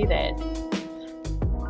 [0.00, 0.40] do this.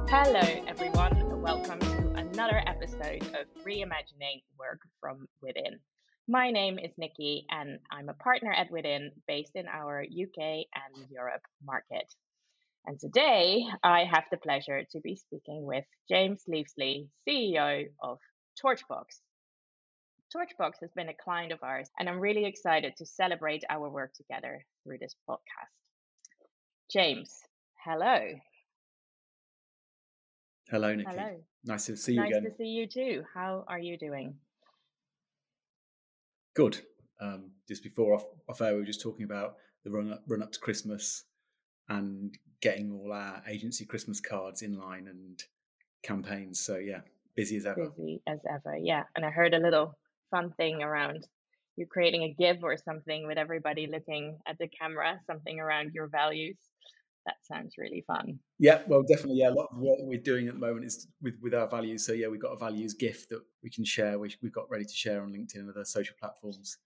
[0.08, 1.16] Hello, everyone.
[1.16, 5.80] And welcome to another episode of Reimagining Work from Within.
[6.28, 11.10] My name is Nikki, and I'm a partner at Within based in our UK and
[11.10, 12.04] Europe market.
[12.86, 18.18] And today I have the pleasure to be speaking with James Leavesley, CEO of
[18.64, 19.06] Torchbox.
[20.32, 24.12] Torchbox has been a client of ours, and I'm really excited to celebrate our work
[24.14, 25.74] together through this podcast.
[26.92, 27.30] James,
[27.84, 28.18] hello.
[30.70, 31.10] Hello, Nikki.
[31.10, 31.36] Hello.
[31.64, 32.44] Nice to see you nice again.
[32.44, 33.24] to see you too.
[33.34, 34.34] How are you doing?
[36.54, 36.80] Good.
[37.20, 40.42] Um, just before off, off air, we were just talking about the run up, run
[40.42, 41.24] up to Christmas
[41.88, 45.42] and getting all our agency Christmas cards in line and
[46.02, 46.60] campaigns.
[46.60, 47.00] So yeah,
[47.34, 47.90] busy as ever.
[47.90, 49.04] Busy as ever, yeah.
[49.16, 49.98] And I heard a little
[50.30, 51.26] fun thing around
[51.76, 56.08] you creating a GIF or something with everybody looking at the camera, something around your
[56.08, 56.58] values
[57.30, 58.38] that sounds really fun.
[58.58, 59.38] Yeah, well, definitely.
[59.38, 62.04] Yeah, a lot of what we're doing at the moment is with with our values.
[62.04, 64.18] So yeah, we've got a values gift that we can share.
[64.18, 66.78] Which we've got ready to share on LinkedIn and other social platforms.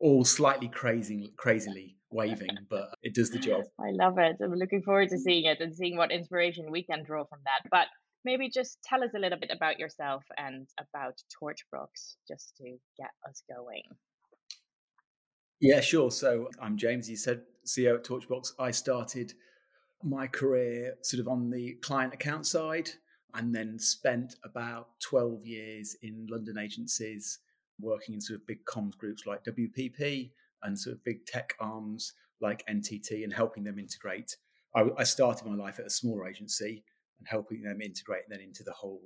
[0.00, 3.64] All slightly crazy, crazily waving, but it does the job.
[3.78, 4.36] I love it.
[4.42, 7.68] I'm looking forward to seeing it and seeing what inspiration we can draw from that.
[7.70, 7.86] But
[8.24, 13.10] maybe just tell us a little bit about yourself and about Torchbox, just to get
[13.28, 13.82] us going.
[15.60, 16.10] Yeah, sure.
[16.10, 17.08] So I'm James.
[17.08, 18.52] You said CEO at Torchbox.
[18.58, 19.32] I started
[20.04, 22.90] my career sort of on the client account side
[23.34, 27.40] and then spent about 12 years in London agencies
[27.80, 30.30] working in sort of big comms groups like WPP
[30.62, 34.36] and sort of big tech arms like NTT and helping them integrate.
[34.74, 36.84] I, I started my life at a smaller agency
[37.18, 39.00] and helping them integrate then into the whole,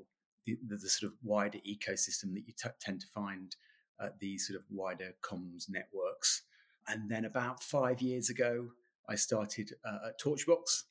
[0.46, 3.54] the, the, the sort of wider ecosystem that you t- tend to find
[4.00, 6.42] at these sort of wider comms networks.
[6.86, 8.68] And then about five years ago,
[9.08, 10.82] I started uh, at Torchbox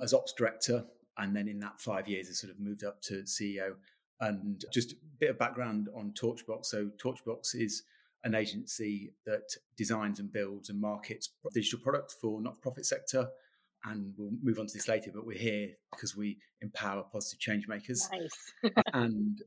[0.00, 0.84] as ops director.
[1.18, 3.74] And then in that five years, I sort of moved up to CEO.
[4.20, 6.66] And just a bit of background on Torchbox.
[6.66, 7.82] So, Torchbox is
[8.24, 13.28] an agency that designs and builds and markets digital products for not for profit sector.
[13.84, 17.66] And we'll move on to this later, but we're here because we empower positive change
[17.66, 18.08] makers.
[18.12, 18.72] Nice.
[18.92, 19.42] and,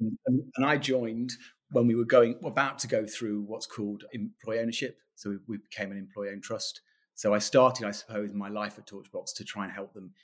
[0.00, 1.32] and and I joined
[1.70, 4.98] when we were going about to go through what's called employee ownership.
[5.14, 6.80] So we, we became an employee owned trust.
[7.20, 10.14] So I started, I suppose, my life at Torchbox to try and help them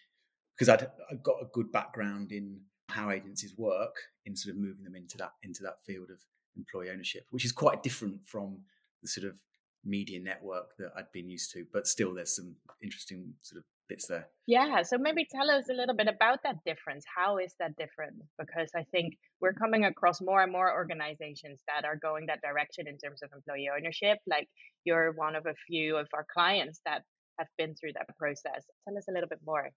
[0.54, 2.58] because I'd, I'd got a good background in
[2.88, 6.16] how agencies work in sort of moving them into that into that field of
[6.56, 8.62] employee ownership, which is quite different from
[9.02, 9.36] the sort of
[9.84, 11.66] media network that I'd been used to.
[11.70, 14.28] But still, there's some interesting sort of bits there.
[14.46, 14.82] Yeah.
[14.82, 17.04] So maybe tell us a little bit about that difference.
[17.14, 18.14] How is that different?
[18.38, 22.86] Because I think we're coming across more and more organizations that are going that direction
[22.88, 24.18] in terms of employee ownership.
[24.26, 24.48] Like
[24.84, 27.02] you're one of a few of our clients that
[27.38, 28.64] have been through that process.
[28.86, 29.70] Tell us a little bit more.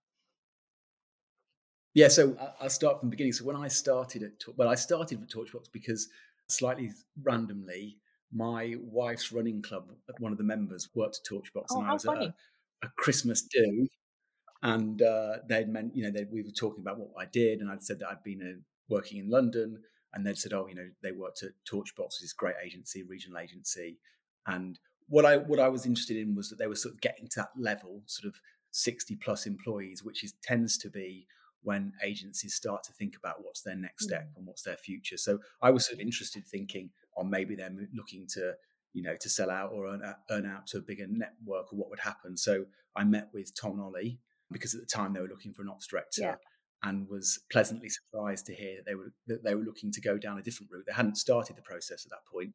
[1.93, 3.33] Yeah, so uh, I'll start from the beginning.
[3.33, 6.07] So when I started at, well, I started with Torchbox because
[6.47, 6.91] slightly
[7.21, 7.97] randomly,
[8.31, 11.93] my wife's running club, uh, one of the members worked at Torchbox, oh, and I
[11.93, 12.27] was funny.
[12.27, 12.33] at
[12.83, 13.87] a, a Christmas do,
[14.61, 17.83] and uh, they'd meant, you know, we were talking about what I did, and I'd
[17.83, 18.59] said that I'd been uh,
[18.89, 19.81] working in London,
[20.13, 23.99] and they'd said, oh, you know, they worked at Torchbox, this great agency, regional agency,
[24.45, 27.27] and what I what I was interested in was that they were sort of getting
[27.29, 28.39] to that level, sort of
[28.71, 31.25] sixty plus employees, which is tends to be
[31.61, 34.37] when agencies start to think about what's their next step Mm.
[34.37, 35.17] and what's their future.
[35.17, 38.53] So I was sort of interested, thinking, or maybe they're looking to,
[38.93, 41.77] you know, to sell out or earn out, earn out to a bigger network, or
[41.77, 42.37] what would happen.
[42.37, 42.65] So
[42.95, 44.19] I met with Tom and Ollie
[44.51, 46.21] because at the time they were looking for an ops director.
[46.21, 46.35] Yeah.
[46.81, 50.17] And was pleasantly surprised to hear that they were that they were looking to go
[50.17, 50.85] down a different route.
[50.87, 52.53] They hadn't started the process at that point,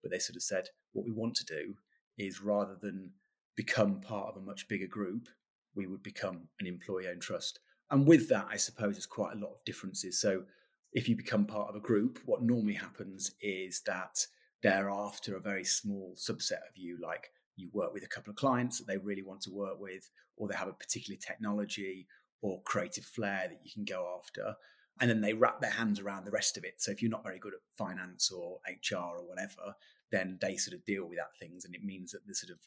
[0.00, 1.74] but they sort of said, "What we want to do
[2.16, 3.14] is rather than
[3.56, 5.28] become part of a much bigger group,
[5.74, 7.58] we would become an employee-owned trust."
[7.90, 10.20] And with that, I suppose there's quite a lot of differences.
[10.20, 10.46] So
[10.92, 14.24] if you become part of a group, what normally happens is that
[14.62, 18.36] they're after a very small subset of you, like you work with a couple of
[18.36, 22.06] clients that they really want to work with, or they have a particular technology
[22.42, 24.54] or creative flair that you can go after.
[25.00, 26.74] And then they wrap their hands around the rest of it.
[26.78, 29.74] So if you're not very good at finance or HR or whatever,
[30.12, 31.64] then they sort of deal with that things.
[31.64, 32.58] And it means that the sort of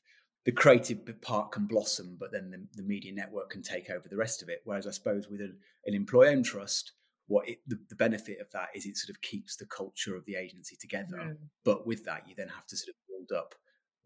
[0.46, 4.18] the creative part can blossom, but then the, the media network can take over the
[4.18, 4.62] rest of it.
[4.66, 6.94] Whereas I suppose with an, an employee owned trust,
[7.28, 10.26] what it, the, the benefit of that is it sort of keeps the culture of
[10.26, 11.18] the agency together.
[11.18, 11.38] Mm.
[11.64, 13.56] But with that, you then have to sort of build up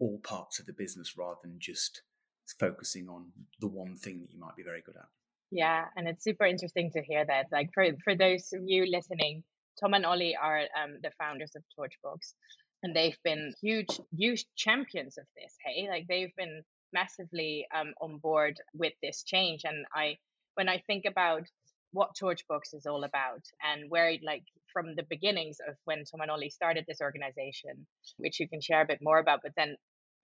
[0.02, 2.02] all parts of the business rather than just
[2.60, 3.32] focusing on
[3.62, 5.08] the one thing that you might be very good at.
[5.52, 7.48] Yeah, and it's super interesting to hear that.
[7.52, 9.44] Like for for those of you listening,
[9.80, 12.34] Tom and Ollie are um, the founders of Torchbox,
[12.84, 15.54] and they've been huge huge champions of this.
[15.64, 16.64] Hey, like they've been
[16.94, 20.18] massively um, on board with this change, and I
[20.56, 21.44] when I think about
[21.94, 26.32] what Torchbox is all about and where like from the beginnings of when Tom and
[26.32, 27.86] Ollie started this organization,
[28.18, 29.76] which you can share a bit more about, but then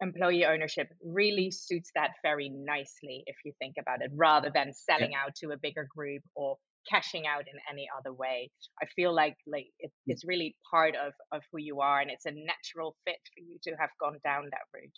[0.01, 5.11] employee ownership really suits that very nicely if you think about it, rather than selling
[5.11, 5.23] yeah.
[5.25, 6.57] out to a bigger group or
[6.89, 8.49] cashing out in any other way.
[8.81, 9.91] I feel like like it, mm.
[10.07, 13.57] it's really part of of who you are, and it's a natural fit for you
[13.63, 14.91] to have gone down that route.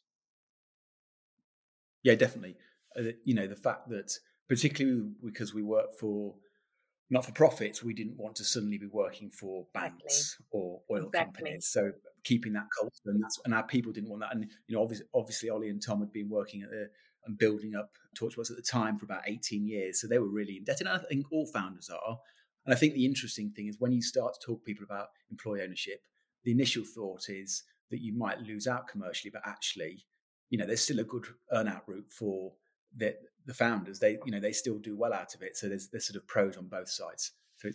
[2.03, 2.55] Yeah, definitely.
[2.97, 4.11] Uh, you know, the fact that
[4.47, 6.35] particularly because we work for
[7.09, 10.45] not for profits, we didn't want to suddenly be working for banks exactly.
[10.51, 11.33] or oil exactly.
[11.43, 11.67] companies.
[11.67, 11.91] So
[12.23, 14.33] keeping that culture and that's and our people didn't want that.
[14.33, 16.89] And you know, obviously, obviously Ollie and Tom had been working at the
[17.25, 20.01] and building up Torchbox at the time for about 18 years.
[20.01, 20.87] So they were really indebted.
[20.87, 22.17] And I think all founders are.
[22.65, 25.07] And I think the interesting thing is when you start to talk to people about
[25.31, 26.01] employee ownership,
[26.43, 30.05] the initial thought is that you might lose out commercially, but actually,
[30.49, 32.53] you know, there's still a good earn out route for
[32.95, 33.15] the,
[33.45, 33.99] the founders.
[33.99, 35.57] They, you know, they still do well out of it.
[35.57, 37.31] So there's there's sort of pros on both sides.
[37.57, 37.69] So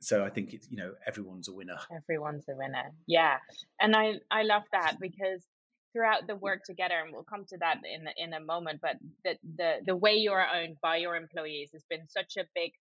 [0.00, 1.78] so I think it's you know everyone's a winner.
[1.94, 2.92] Everyone's a winner.
[3.06, 3.38] Yeah,
[3.80, 5.44] and I I love that because
[5.92, 8.80] throughout the work together, and we'll come to that in in a moment.
[8.80, 12.44] But the the the way you are owned by your employees has been such a
[12.54, 12.72] big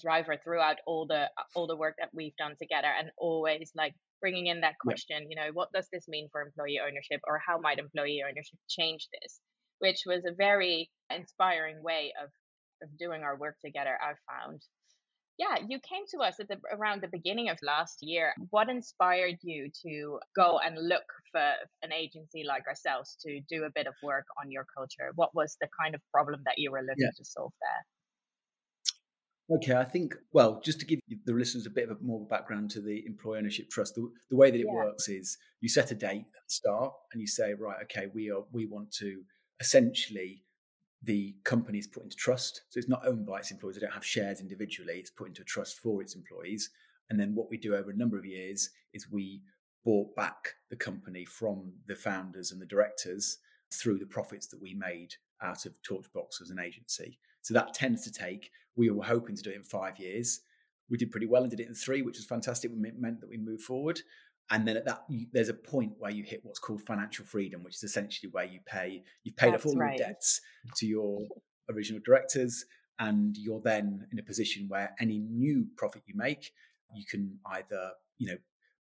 [0.00, 4.46] driver throughout all the all the work that we've done together, and always like bringing
[4.46, 5.22] in that question.
[5.22, 5.26] Yeah.
[5.28, 9.08] You know, what does this mean for employee ownership, or how might employee ownership change
[9.20, 9.40] this?
[9.82, 12.30] Which was a very inspiring way of
[12.82, 13.98] of doing our work together.
[14.02, 14.62] I've found.
[15.38, 18.34] Yeah, you came to us at the around the beginning of last year.
[18.50, 23.70] What inspired you to go and look for an agency like ourselves to do a
[23.74, 25.10] bit of work on your culture?
[25.14, 27.16] What was the kind of problem that you were looking yeah.
[27.16, 29.56] to solve there?
[29.56, 32.70] Okay, I think, well, just to give the listeners a bit of a more background
[32.70, 34.72] to the employee ownership trust, the, the way that it yeah.
[34.72, 38.30] works is you set a date at the start and you say, right, okay, we
[38.30, 39.22] are we want to
[39.62, 40.42] essentially
[41.04, 42.62] the company is put into trust.
[42.68, 43.76] So it's not owned by its employees.
[43.76, 44.94] They don't have shares individually.
[44.94, 46.70] It's put into a trust for its employees.
[47.10, 49.42] And then what we do over a number of years is we
[49.84, 53.38] bought back the company from the founders and the directors
[53.72, 57.18] through the profits that we made out of Torchbox as an agency.
[57.42, 60.40] So that tends to take, we were hoping to do it in five years.
[60.90, 62.70] We did pretty well and did it in three, which was fantastic.
[62.70, 64.00] It meant that we moved forward.
[64.52, 67.64] And then at that, you, there's a point where you hit what's called financial freedom,
[67.64, 69.98] which is essentially where you pay, you've paid That's off all right.
[69.98, 70.42] your debts
[70.76, 71.20] to your
[71.70, 72.66] original directors.
[72.98, 76.52] And you're then in a position where any new profit you make,
[76.94, 78.36] you can either, you know,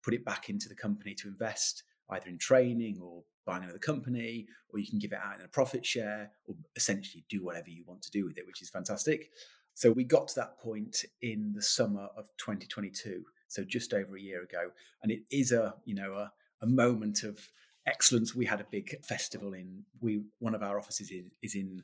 [0.04, 4.48] put it back into the company to invest either in training or buying another company,
[4.70, 7.84] or you can give it out in a profit share, or essentially do whatever you
[7.86, 9.32] want to do with it, which is fantastic.
[9.74, 14.22] So we got to that point in the summer of 2022, so just over a
[14.22, 14.72] year ago,
[15.02, 17.40] and it is a you know a, a moment of
[17.86, 18.36] excellence.
[18.36, 21.84] We had a big festival in we one of our offices is, is in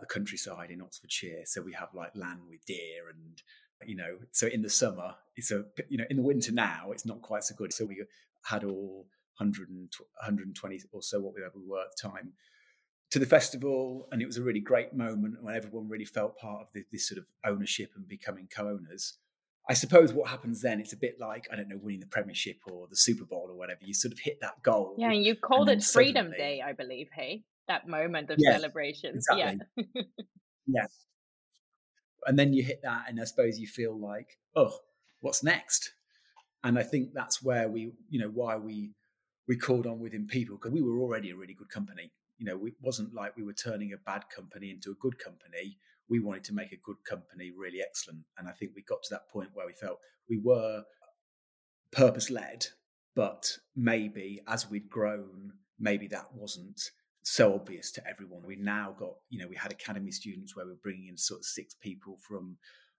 [0.00, 3.42] the countryside in Oxfordshire, so we have like land with deer and
[3.84, 7.06] you know so in the summer it's a you know in the winter now it's
[7.06, 7.72] not quite so good.
[7.72, 8.04] So we
[8.44, 9.06] had all
[9.38, 12.32] 100 120 or so what we ever were at the time
[13.10, 14.08] to the festival.
[14.10, 17.08] And it was a really great moment when everyone really felt part of the, this
[17.08, 19.18] sort of ownership and becoming co-owners
[19.68, 22.56] i suppose what happens then it's a bit like i don't know winning the premiership
[22.70, 25.34] or the super bowl or whatever you sort of hit that goal yeah and you
[25.34, 27.42] called and it freedom suddenly, day i believe hey?
[27.68, 29.60] That moment of yes, celebration exactly.
[29.76, 30.02] yeah.
[30.66, 30.86] Yeah
[32.26, 34.72] and then you hit that and i suppose you feel like oh
[35.20, 35.92] what's next?
[36.64, 38.92] And i think that's where we you know why we
[39.48, 42.12] we called on within people because we were already a really good company.
[42.38, 45.78] You know it wasn't like we were turning a bad company into a good company
[46.08, 49.14] we wanted to make a good company really excellent and i think we got to
[49.14, 50.82] that point where we felt we were
[51.90, 52.66] purpose led
[53.14, 56.90] but maybe as we'd grown maybe that wasn't
[57.22, 58.42] so obvious to everyone.
[58.44, 61.44] We now got, you know, we had academy students where we're bringing in sort of
[61.44, 62.56] six people from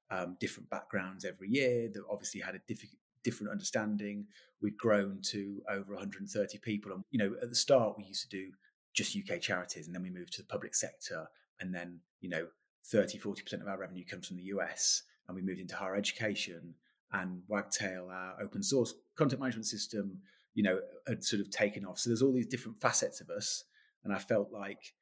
[0.09, 4.25] um, different backgrounds every year that obviously had a diff- different understanding.
[4.61, 6.93] We'd grown to over 130 people.
[6.93, 8.51] And, you know, at the start, we used to do
[8.93, 11.27] just UK charities and then we moved to the public sector.
[11.59, 12.47] And then, you know,
[12.87, 15.03] 30, 40% of our revenue comes from the US.
[15.27, 16.75] And we moved into higher education
[17.11, 20.19] and Wagtail, our open source content management system,
[20.53, 21.99] you know, had sort of taken off.
[21.99, 23.63] So there's all these different facets of us
[24.03, 24.93] and I felt like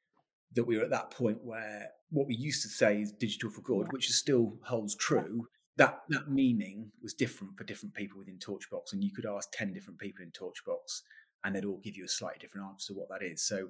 [0.54, 3.62] that we were at that point where what we used to say is digital for
[3.62, 5.48] good, which is still holds true.
[5.76, 9.72] That that meaning was different for different people within Torchbox, and you could ask ten
[9.72, 11.00] different people in Torchbox,
[11.42, 13.46] and they'd all give you a slightly different answer to what that is.
[13.46, 13.68] So,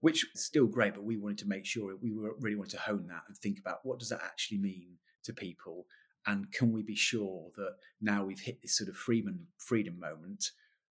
[0.00, 2.82] which is still great, but we wanted to make sure we were really wanted to
[2.82, 4.88] hone that and think about what does that actually mean
[5.24, 5.86] to people,
[6.26, 10.50] and can we be sure that now we've hit this sort of freedom freedom moment,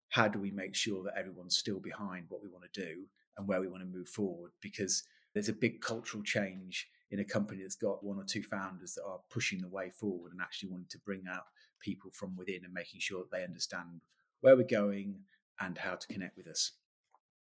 [0.10, 3.06] how do we make sure that everyone's still behind what we want to do
[3.38, 7.26] and where we want to move forward because there's a big cultural change in a
[7.26, 10.70] company that's got one or two founders that are pushing the way forward and actually
[10.70, 11.44] wanting to bring out
[11.82, 14.02] people from within and making sure that they understand
[14.42, 15.16] where we're going
[15.60, 16.72] and how to connect with us.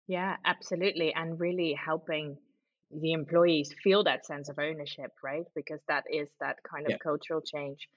[0.06, 1.14] Yeah, absolutely.
[1.14, 2.36] And really helping
[2.90, 5.44] the employees feel that sense of ownership, right?
[5.54, 6.98] Because that is that kind of yeah.
[6.98, 7.88] cultural change.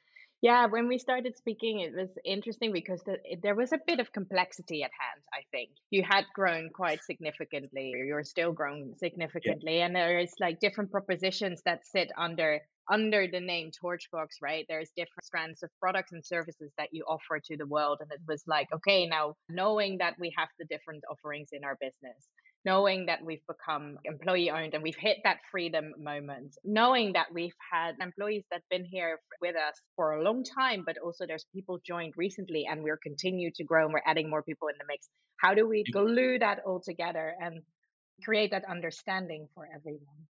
[0.41, 4.13] Yeah, when we started speaking, it was interesting because the, there was a bit of
[4.13, 5.21] complexity at hand.
[5.33, 9.87] I think you had grown quite significantly, or you're still growing significantly, yeah.
[9.87, 14.65] and there is like different propositions that sit under under the name Torchbox, right?
[14.69, 18.21] There's different strands of products and services that you offer to the world, and it
[18.27, 22.27] was like, okay, now knowing that we have the different offerings in our business,
[22.65, 27.55] knowing that we've become employee owned and we've hit that freedom moment, knowing that we've
[27.71, 31.79] had employees that've been here with us for a long time, but also there's people
[31.85, 35.07] joined recently and we're continue to grow and we're adding more people in the mix.
[35.37, 37.61] How do we glue that all together and
[38.23, 40.27] create that understanding for everyone?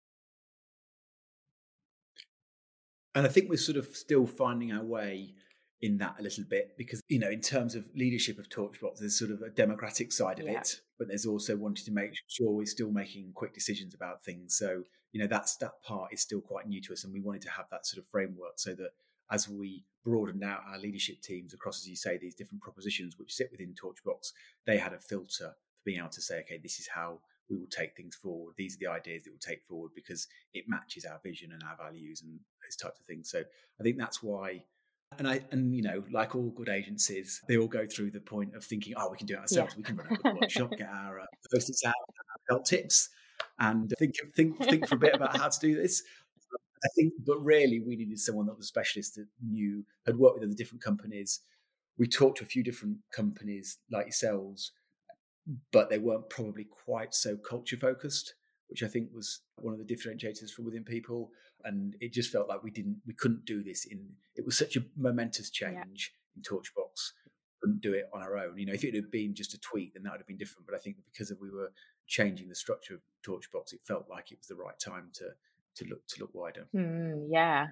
[3.17, 5.33] And I think we're sort of still finding our way
[5.81, 9.17] in that a little bit because you know in terms of leadership of torchbox there's
[9.17, 10.59] sort of a democratic side of yeah.
[10.59, 14.57] it but there's also wanting to make sure we're still making quick decisions about things
[14.57, 14.81] so
[15.11, 17.49] you know that's that part is still quite new to us and we wanted to
[17.49, 18.89] have that sort of framework so that
[19.31, 23.33] as we broadened out our leadership teams across as you say these different propositions which
[23.33, 24.31] sit within torchbox
[24.65, 27.19] they had a filter for being able to say okay this is how
[27.51, 30.65] we will take things forward these are the ideas that we'll take forward because it
[30.67, 33.43] matches our vision and our values and those types of things so
[33.79, 34.63] i think that's why
[35.17, 38.55] and I and you know, like all good agencies, they all go through the point
[38.55, 39.73] of thinking, "Oh, we can do it ourselves.
[39.73, 39.77] Yeah.
[39.77, 41.95] We can run a good workshop, get our uh, post-its out,
[42.51, 43.09] our tips,
[43.59, 46.03] and think think think for a bit about how to do this."
[46.83, 50.35] I think, but really, we needed someone that was a specialist that knew had worked
[50.35, 51.39] with other different companies.
[51.97, 54.71] We talked to a few different companies like yourselves,
[55.71, 58.35] but they weren't probably quite so culture focused,
[58.67, 61.31] which I think was one of the differentiators from within people
[61.63, 64.75] and it just felt like we didn't we couldn't do this in it was such
[64.75, 66.37] a momentous change yeah.
[66.37, 67.11] in torchbox
[67.59, 68.55] couldn't do it on our own.
[68.57, 70.65] You know if it had been just a tweak then that would have been different
[70.65, 71.71] but i think because of we were
[72.07, 75.25] changing the structure of torchbox it felt like it was the right time to
[75.75, 76.67] to look to look wider.
[76.75, 77.67] Mm, yeah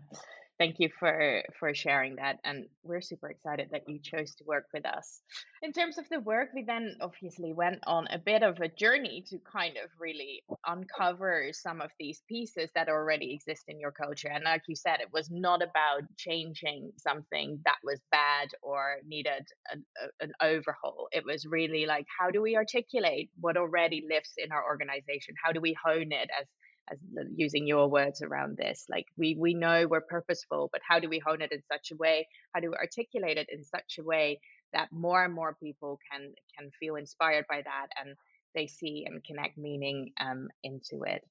[0.57, 4.65] thank you for for sharing that and we're super excited that you chose to work
[4.73, 5.21] with us.
[5.61, 9.23] In terms of the work we then obviously went on a bit of a journey
[9.29, 14.29] to kind of really uncover some of these pieces that already exist in your culture
[14.33, 19.45] and like you said it was not about changing something that was bad or needed
[19.71, 19.83] an,
[20.21, 21.07] an overhaul.
[21.11, 25.35] It was really like how do we articulate what already lives in our organization?
[25.43, 26.47] How do we hone it as
[26.91, 26.99] as
[27.35, 31.19] using your words around this like we we know we're purposeful but how do we
[31.19, 34.39] hone it in such a way how do we articulate it in such a way
[34.73, 38.15] that more and more people can can feel inspired by that and
[38.55, 41.23] they see and connect meaning um, into it.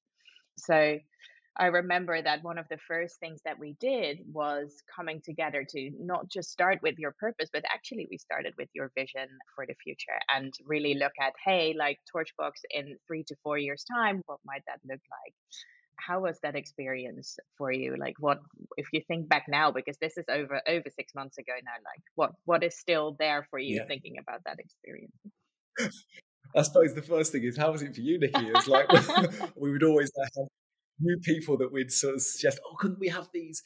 [0.56, 0.99] So
[1.56, 5.90] I remember that one of the first things that we did was coming together to
[6.00, 9.75] not just start with your purpose, but actually we started with your vision for the
[9.75, 14.40] future and really look at, hey, like Torchbox in three to four years' time, what
[14.44, 15.34] might that look like?
[15.96, 17.94] How was that experience for you?
[17.96, 18.38] Like what
[18.76, 22.02] if you think back now, because this is over over six months ago now, like
[22.16, 23.87] what what is still there for you yeah.
[23.87, 25.14] thinking about that experience?
[26.56, 28.50] I suppose the first thing is how was it for you, Nikki?
[28.54, 28.88] It's like
[29.56, 30.49] we would always have
[31.01, 33.63] new people that we'd sort of suggest, oh, couldn't we have these?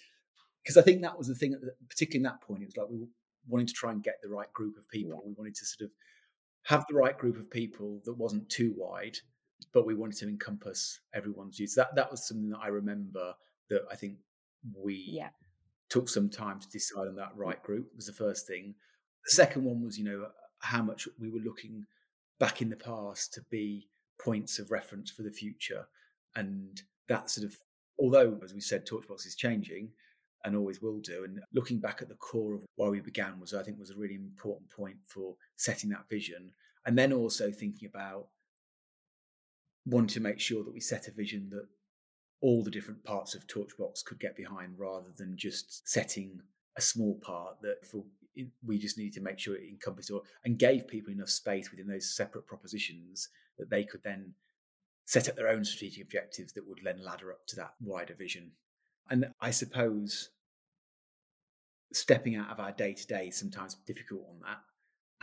[0.63, 1.59] Because I think that was the thing,
[1.89, 3.07] particularly in that point, it was like we were
[3.49, 5.23] wanting to try and get the right group of people.
[5.25, 5.91] We wanted to sort of
[6.65, 9.17] have the right group of people that wasn't too wide,
[9.73, 11.75] but we wanted to encompass everyone's views.
[11.75, 13.35] That that was something that I remember
[13.71, 14.19] that I think
[14.77, 15.31] we yeah.
[15.89, 17.39] took some time to decide on that mm.
[17.39, 18.75] right group was the first thing.
[19.25, 20.27] The second one was, you know,
[20.61, 21.87] how much we were looking
[22.39, 23.89] back in the past to be
[24.21, 25.87] points of reference for the future
[26.35, 27.57] and that sort of,
[27.99, 29.91] although, as we said, Torchbox is changing
[30.45, 31.25] and always will do.
[31.25, 33.97] And looking back at the core of why we began was, I think, was a
[33.97, 36.53] really important point for setting that vision.
[36.87, 38.29] And then also thinking about
[39.85, 41.67] wanting to make sure that we set a vision that
[42.41, 46.41] all the different parts of Torchbox could get behind rather than just setting
[46.77, 48.05] a small part that for
[48.65, 51.89] we just needed to make sure it encompassed all and gave people enough space within
[51.89, 54.33] those separate propositions that they could then
[55.09, 58.53] set up their own strategic objectives that would then ladder up to that wider vision.
[59.09, 60.29] And I suppose
[61.95, 64.59] stepping out of our day to day is sometimes difficult on that,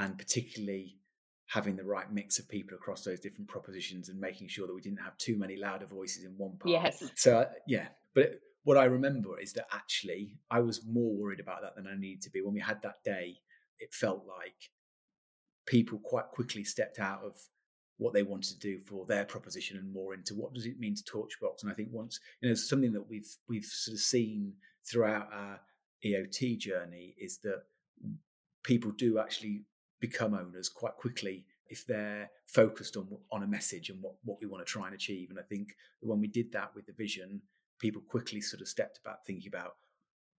[0.03, 0.97] and particularly
[1.45, 4.81] having the right mix of people across those different propositions and making sure that we
[4.81, 6.71] didn't have too many louder voices in one part.
[6.71, 7.03] Yes.
[7.13, 11.61] So uh, yeah, but what I remember is that actually I was more worried about
[11.61, 12.41] that than I needed to be.
[12.41, 13.35] When we had that day,
[13.77, 14.71] it felt like
[15.67, 17.39] people quite quickly stepped out of
[17.97, 20.95] what they wanted to do for their proposition and more into what does it mean
[20.95, 21.63] to Torchbox.
[21.63, 24.53] And I think once you know something that we've we've sort of seen
[24.89, 25.59] throughout our
[26.05, 27.63] EOT journey is that
[28.63, 29.63] people do actually
[29.99, 34.47] become owners quite quickly if they're focused on on a message and what, what we
[34.47, 35.29] want to try and achieve.
[35.29, 35.69] And I think
[36.01, 37.41] when we did that with the vision,
[37.79, 39.75] people quickly sort of stepped about thinking about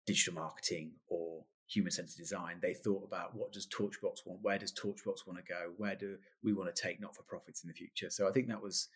[0.05, 2.59] digital marketing or human centered design.
[2.61, 4.41] They thought about what does Torchbox want?
[4.41, 5.71] Where does Torchbox want to go?
[5.77, 8.09] Where do we want to take not for profits in the future?
[8.09, 8.89] So I think that was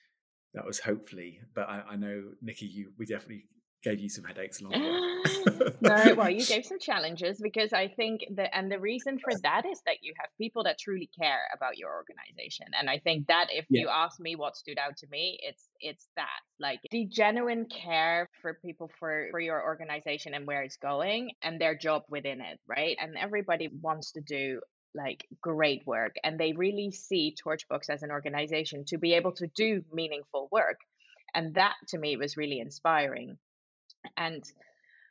[0.54, 1.42] that was hopefully.
[1.54, 3.46] But I, I know Nikki, you we definitely
[3.84, 5.72] gave you some headaches along the way.
[5.82, 9.66] no, well, you gave some challenges because I think that, and the reason for that
[9.66, 13.48] is that you have people that truly care about your organization, and I think that
[13.52, 13.82] if yeah.
[13.82, 16.28] you ask me what stood out to me, it's it's that
[16.60, 21.60] like the genuine care for people for for your organization and where it's going and
[21.60, 22.98] their job within it, right?
[23.00, 24.62] And everybody wants to do
[24.96, 29.46] like great work and they really see torchbox as an organization to be able to
[29.56, 30.80] do meaningful work
[31.36, 33.38] and that to me was really inspiring
[34.18, 34.44] and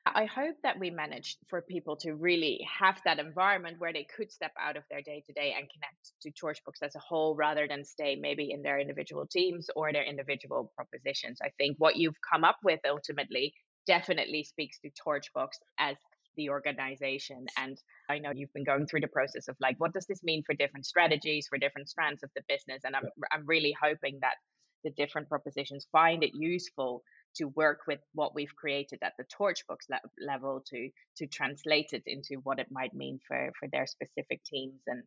[0.06, 4.30] I hope that we managed for people to really have that environment where they could
[4.30, 7.66] step out of their day to day and connect to Torchbox as a whole rather
[7.68, 11.38] than stay maybe in their individual teams or their individual propositions.
[11.42, 13.54] I think what you've come up with ultimately
[13.86, 15.96] definitely speaks to Torchbox as
[16.36, 17.46] the organization.
[17.56, 17.76] And
[18.08, 20.54] I know you've been going through the process of like, what does this mean for
[20.54, 22.82] different strategies, for different strands of the business?
[22.84, 24.36] And I'm, I'm really hoping that
[24.84, 27.02] the different propositions find it useful
[27.36, 32.02] to work with what we've created at the Torchbox le- level to to translate it
[32.06, 35.02] into what it might mean for for their specific teams and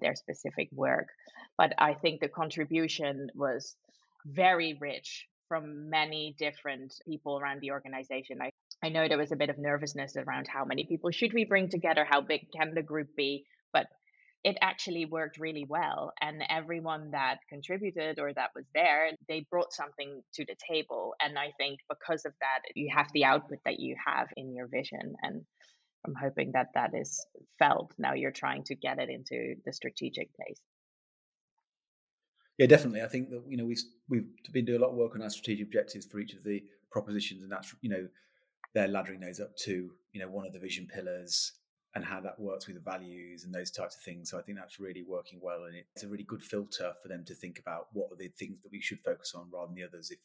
[0.00, 1.08] their specific work.
[1.56, 3.76] But I think the contribution was
[4.24, 8.38] very rich from many different people around the organization.
[8.42, 8.50] I,
[8.82, 11.68] I know there was a bit of nervousness around how many people should we bring
[11.68, 13.86] together, how big can the group be, but
[14.46, 16.12] it actually worked really well.
[16.20, 21.16] And everyone that contributed or that was there, they brought something to the table.
[21.20, 24.68] And I think because of that, you have the output that you have in your
[24.68, 25.16] vision.
[25.20, 25.42] And
[26.06, 27.26] I'm hoping that that is
[27.58, 27.92] felt.
[27.98, 30.60] Now you're trying to get it into the strategic place.
[32.56, 33.02] Yeah, definitely.
[33.02, 35.28] I think that you know we've we've been doing a lot of work on our
[35.28, 38.08] strategic objectives for each of the propositions, and that's you know
[38.74, 41.52] they're laddering those up to you know one of the vision pillars
[41.96, 44.30] and how that works with the values and those types of things.
[44.30, 47.24] So I think that's really working well, and it's a really good filter for them
[47.24, 49.84] to think about what are the things that we should focus on rather than the
[49.84, 50.18] others if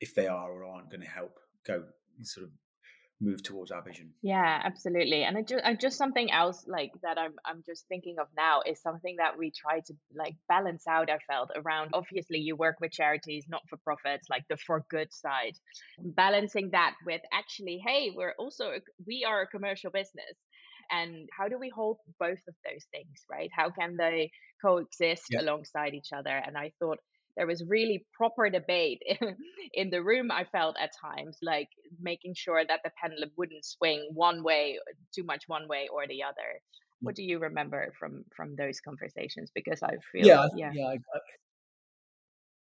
[0.00, 1.84] if they are or aren't going to help go
[2.22, 2.50] sort of
[3.20, 4.12] move towards our vision.
[4.22, 5.22] Yeah, absolutely.
[5.22, 8.60] And it just, uh, just something else like that I'm I'm just thinking of now
[8.66, 11.10] is something that we try to like balance out.
[11.10, 15.12] I felt around obviously you work with charities, not for profits, like the for good
[15.12, 15.56] side,
[15.98, 18.72] balancing that with actually, hey, we're also
[19.06, 20.36] we are a commercial business
[20.90, 23.50] and how do we hold both of those things right?
[23.52, 24.30] How can they
[24.64, 25.40] coexist yeah.
[25.40, 26.42] alongside each other?
[26.44, 26.98] And i thought
[27.36, 29.36] there was really proper debate in,
[29.74, 31.68] in the room i felt at times like
[32.00, 34.78] making sure that the pendulum wouldn't swing one way
[35.14, 36.50] too much one way or the other.
[36.54, 37.06] Mm.
[37.06, 39.50] What do you remember from from those conversations?
[39.54, 41.18] Because i feel yeah yeah, yeah I, I,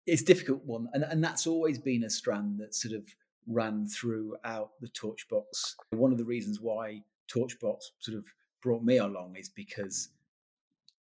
[0.07, 3.05] it's difficult one and, and that's always been a strand that sort of
[3.47, 5.75] ran throughout the torchbox.
[5.91, 8.27] One of the reasons why Torchbox sort of
[8.63, 10.11] brought me along is because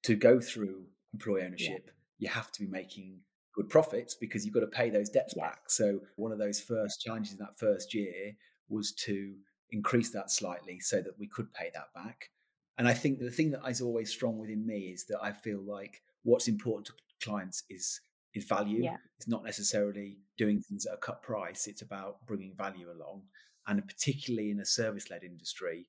[0.02, 1.92] to go through employee ownership, yeah.
[2.18, 3.18] you have to be making
[3.54, 5.44] good profits because you've got to pay those debts yeah.
[5.44, 5.62] back.
[5.68, 8.32] So one of those first challenges in that first year
[8.68, 9.34] was to
[9.70, 12.30] increase that slightly so that we could pay that back.
[12.78, 15.60] And I think the thing that is always strong within me is that I feel
[15.60, 16.92] like what's important to
[17.24, 18.00] clients is
[18.34, 18.82] is value.
[18.82, 18.96] Yeah.
[19.18, 21.66] It's not necessarily doing things at a cut price.
[21.66, 23.22] It's about bringing value along,
[23.66, 25.86] and particularly in a service led industry,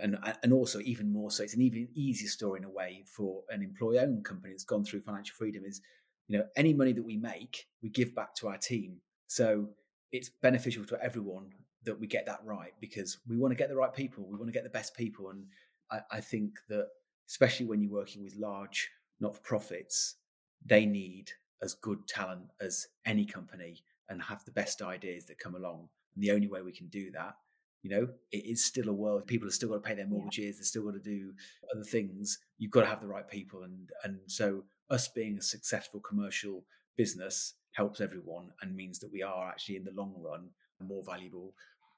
[0.00, 3.42] and and also even more so, it's an even easier story in a way for
[3.50, 5.64] an employee-owned company that's gone through financial freedom.
[5.64, 5.80] Is
[6.28, 8.98] you know any money that we make, we give back to our team.
[9.26, 9.68] So
[10.12, 11.50] it's beneficial to everyone
[11.84, 14.48] that we get that right because we want to get the right people, we want
[14.48, 15.44] to get the best people, and
[15.90, 16.88] I, I think that
[17.28, 20.16] especially when you're working with large not-for-profits,
[20.64, 21.30] they need
[21.62, 25.88] as good talent as any company and have the best ideas that come along.
[26.14, 27.34] And the only way we can do that
[27.84, 30.56] you know it is still a world people have still got to pay their mortgages
[30.56, 31.32] they've still got to do
[31.72, 35.42] other things you've got to have the right people and and so us being a
[35.42, 36.64] successful commercial
[36.96, 40.48] business helps everyone and means that we are actually in the long run
[40.80, 41.52] a more valuable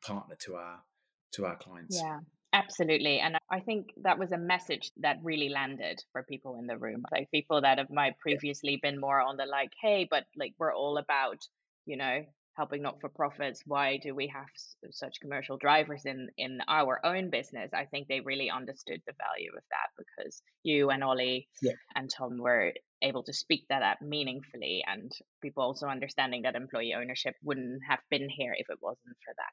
[0.05, 0.81] partner to our
[1.33, 1.99] to our clients.
[2.03, 2.19] Yeah
[2.53, 6.79] absolutely and i think that was a message that really landed for people in the
[6.79, 10.55] room like people that have might previously been more on the like hey but like
[10.59, 11.39] we're all about
[11.87, 12.25] you know
[12.57, 14.47] helping not for profits why do we have
[14.91, 19.51] such commercial drivers in in our own business i think they really understood the value
[19.57, 21.73] of that because you and ollie yeah.
[21.95, 26.95] and tom were able to speak that up meaningfully and people also understanding that employee
[26.95, 29.53] ownership wouldn't have been here if it wasn't for that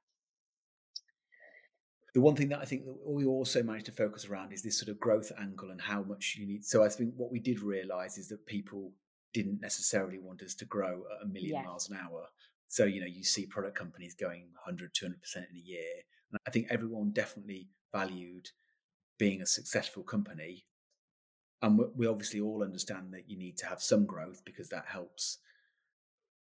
[2.13, 4.77] the one thing that I think that we also managed to focus around is this
[4.77, 6.63] sort of growth angle and how much you need.
[6.63, 8.91] So I think what we did realize is that people
[9.33, 11.65] didn't necessarily want us to grow at a million yes.
[11.65, 12.27] miles an hour.
[12.73, 15.03] So, you know, you see product companies going 100, 200%
[15.35, 15.91] in a year.
[16.31, 18.49] And I think everyone definitely valued
[19.19, 20.65] being a successful company.
[21.61, 25.37] And we obviously all understand that you need to have some growth because that helps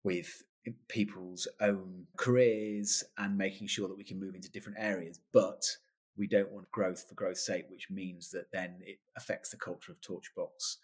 [0.02, 0.42] with
[0.88, 5.20] people's own careers and making sure that we can move into different areas.
[5.32, 5.64] But
[6.16, 9.92] we don't want growth for growth's sake, which means that then it affects the culture
[9.92, 10.78] of Torchbox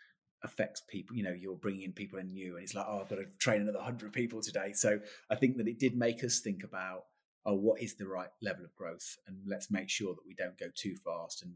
[0.44, 1.16] affects people.
[1.16, 3.26] You know, you're bringing in people in new, and it's like, oh, I've got to
[3.38, 4.72] train another hundred people today.
[4.72, 4.98] So
[5.30, 7.04] I think that it did make us think about,
[7.46, 10.58] oh, what is the right level of growth, and let's make sure that we don't
[10.58, 11.52] go too fast and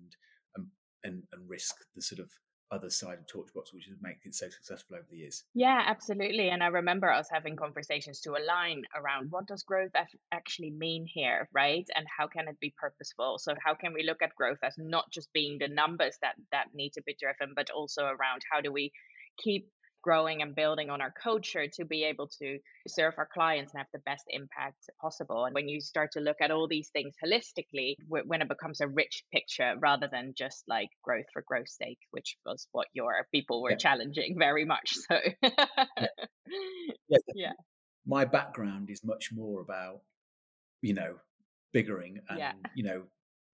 [0.56, 0.66] and
[1.04, 2.30] and, and risk the sort of
[2.70, 5.44] other side of Torchbox, which has made it so successful over the years.
[5.54, 6.48] Yeah, absolutely.
[6.48, 9.92] And I remember us having conversations to align around what does growth
[10.32, 11.86] actually mean here, right?
[11.94, 13.38] And how can it be purposeful?
[13.38, 16.66] So how can we look at growth as not just being the numbers that that
[16.74, 18.92] need to be driven, but also around how do we
[19.38, 19.68] keep
[20.06, 23.88] growing and building on our culture to be able to serve our clients and have
[23.92, 25.44] the best impact possible.
[25.44, 28.86] And when you start to look at all these things holistically, when it becomes a
[28.86, 33.60] rich picture rather than just like growth for growth's sake, which was what your people
[33.60, 33.78] were yeah.
[33.78, 34.94] challenging very much.
[34.94, 35.50] So, yeah.
[37.08, 37.18] yeah.
[37.34, 37.52] yeah.
[38.06, 40.02] My background is much more about,
[40.82, 41.16] you know,
[41.72, 43.02] biggering and, you know,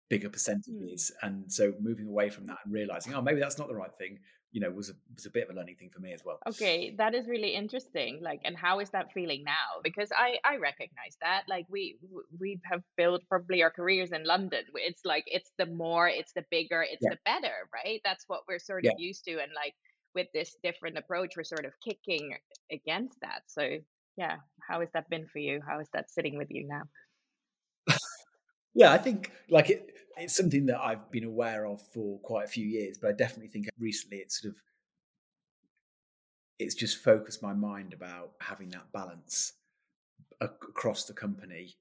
[0.09, 0.33] bigger hmm.
[0.33, 1.13] percentages.
[1.23, 1.27] Mm.
[1.27, 4.19] And so moving away from that and realizing, oh, maybe that's not the right thing
[4.51, 6.39] you know was a was a bit of a learning thing for me as well.
[6.47, 9.81] Okay that is really interesting like and how is that feeling now?
[9.83, 11.97] Because i i recognize that like we
[12.39, 16.43] we have built probably our careers in london it's like it's the more it's the
[16.51, 17.11] bigger it's yeah.
[17.11, 18.01] the better right?
[18.03, 19.05] That's what we're sort of yeah.
[19.07, 19.73] used to and like
[20.13, 22.35] with this different approach we're sort of kicking
[22.71, 23.43] against that.
[23.47, 23.77] So
[24.17, 24.37] yeah
[24.67, 25.61] how has that been for you?
[25.65, 26.83] How is that sitting with you now
[28.73, 32.49] yeah, I think like it, it's something that I've been aware of for quite a
[32.49, 34.61] few years, but I definitely think recently it's sort of
[36.59, 39.53] it's just focused my mind about having that balance
[40.39, 41.75] across the company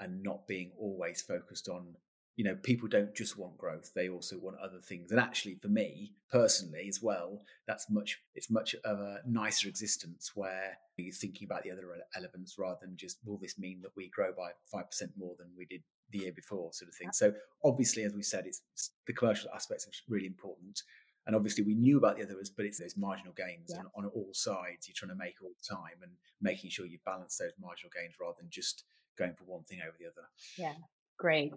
[0.00, 1.94] and not being always focused on
[2.36, 5.10] you know people don't just want growth they also want other things.
[5.10, 10.32] And actually for me personally as well that's much it's much of a nicer existence
[10.34, 11.84] where you're thinking about the other
[12.16, 14.84] elements rather than just will this mean that we grow by 5%
[15.16, 16.72] more than we did the year before?
[16.72, 17.10] sort of thing.
[17.12, 17.32] So
[17.64, 18.62] obviously as we said it's
[19.06, 20.82] the commercial aspects are really important.
[21.26, 23.80] And obviously we knew about the others but it's those marginal gains yeah.
[23.80, 26.98] and on all sides you're trying to make all the time and making sure you
[27.06, 28.84] balance those marginal gains rather than just
[29.16, 30.26] going for one thing over the other.
[30.58, 30.74] Yeah.
[31.16, 31.52] Great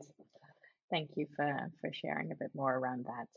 [0.90, 3.28] Thank you for, for sharing a bit more around that.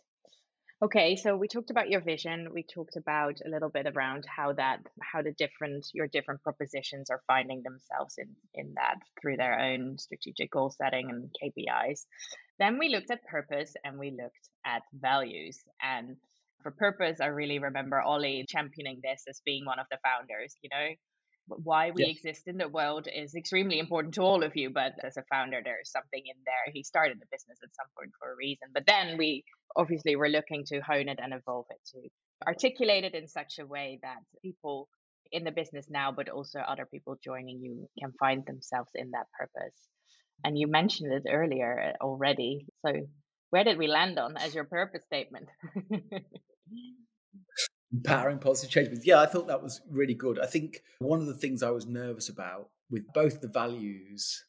[0.82, 2.54] Okay, so we talked about your vision.
[2.54, 7.10] We talked about a little bit around how that, how the different your different propositions
[7.10, 12.06] are finding themselves in in that through their own strategic goal setting and KPIs.
[12.58, 15.58] Then we looked at purpose and we looked at values.
[15.82, 16.16] And
[16.62, 20.56] for purpose, I really remember Ollie championing this as being one of the founders.
[20.62, 20.88] You know,
[21.62, 24.70] why we exist in the world is extremely important to all of you.
[24.70, 26.72] But as a founder, there's something in there.
[26.72, 28.68] He started the business at some point for a reason.
[28.72, 29.44] But then we
[29.76, 32.08] obviously were looking to hone it and evolve it to
[32.46, 34.88] articulate it in such a way that people
[35.32, 39.26] in the business now, but also other people joining you can find themselves in that
[39.38, 39.76] purpose.
[40.44, 42.66] And you mentioned it earlier uh, already.
[42.84, 42.92] So
[43.50, 45.48] where did we land on as your purpose statement?
[47.92, 48.90] empowering positive change.
[48.90, 50.38] But yeah, I thought that was really good.
[50.38, 54.44] I think one of the things I was nervous about with both the values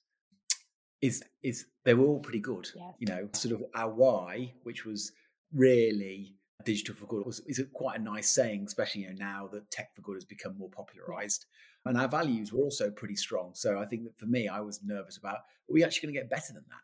[1.01, 2.69] is is they were all pretty good.
[2.75, 2.93] Yes.
[2.99, 5.11] You know, sort of our why, which was
[5.53, 9.69] really digital for good, was is quite a nice saying, especially you know now that
[9.71, 11.45] tech for good has become more popularized.
[11.85, 13.51] And our values were also pretty strong.
[13.55, 16.21] So I think that for me, I was nervous about are we actually going to
[16.21, 16.81] get better than that?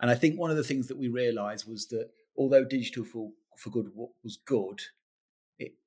[0.00, 2.08] And I think one of the things that we realized was that
[2.38, 3.90] although digital for, for good
[4.24, 4.80] was good,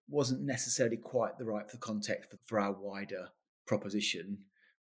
[0.09, 3.29] wasn't necessarily quite the right for context for, for our wider
[3.65, 4.37] proposition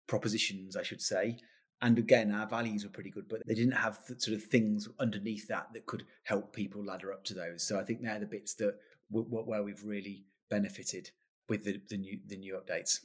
[0.06, 1.38] propositions, I should say.
[1.80, 5.48] And again, our values were pretty good, but they didn't have sort of things underneath
[5.48, 7.62] that that could help people ladder up to those.
[7.62, 8.76] So I think they're the bits that
[9.10, 11.10] where we've really benefited
[11.48, 13.00] with the, the new the new updates.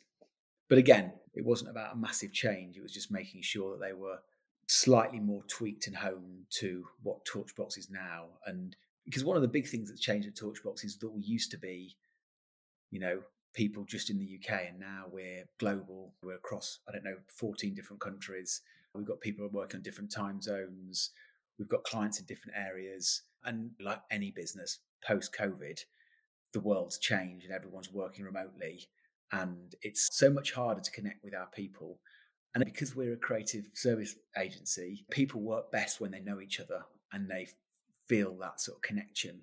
[0.69, 2.77] But again, it wasn't about a massive change.
[2.77, 4.19] It was just making sure that they were
[4.67, 8.75] slightly more tweaked and honed to what Torchbox is now, and
[9.05, 11.57] because one of the big things that's changed at Torchbox is that we used to
[11.57, 11.95] be,
[12.91, 13.21] you know,
[13.53, 16.13] people just in the UK, and now we're global.
[16.21, 18.61] We're across, I don't know, 14 different countries.
[18.93, 21.11] We've got people working on different time zones.
[21.57, 23.23] We've got clients in different areas.
[23.43, 25.79] And like any business, post COVID,
[26.53, 28.87] the world's changed and everyone's working remotely.
[29.31, 31.99] And it's so much harder to connect with our people.
[32.55, 36.85] And because we're a creative service agency, people work best when they know each other
[37.11, 37.47] and they
[38.07, 39.41] feel that sort of connection.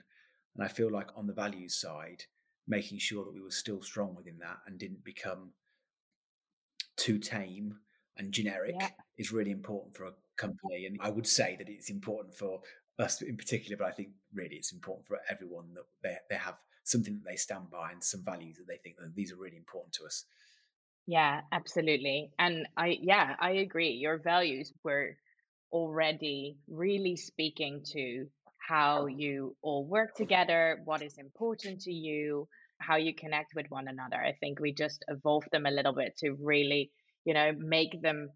[0.56, 2.24] And I feel like on the values side,
[2.66, 5.50] making sure that we were still strong within that and didn't become
[6.96, 7.76] too tame
[8.16, 8.88] and generic yeah.
[9.18, 10.86] is really important for a company.
[10.86, 12.60] And I would say that it's important for
[12.98, 16.56] us in particular, but I think really it's important for everyone that they, they have
[16.84, 19.56] something that they stand by and some values that they think that these are really
[19.56, 20.24] important to us.
[21.06, 22.30] Yeah, absolutely.
[22.38, 23.90] And I, yeah, I agree.
[23.90, 25.16] Your values were
[25.72, 28.26] already really speaking to
[28.66, 32.48] how you all work together, what is important to you,
[32.78, 34.16] how you connect with one another.
[34.16, 36.90] I think we just evolved them a little bit to really,
[37.24, 38.30] you know, make them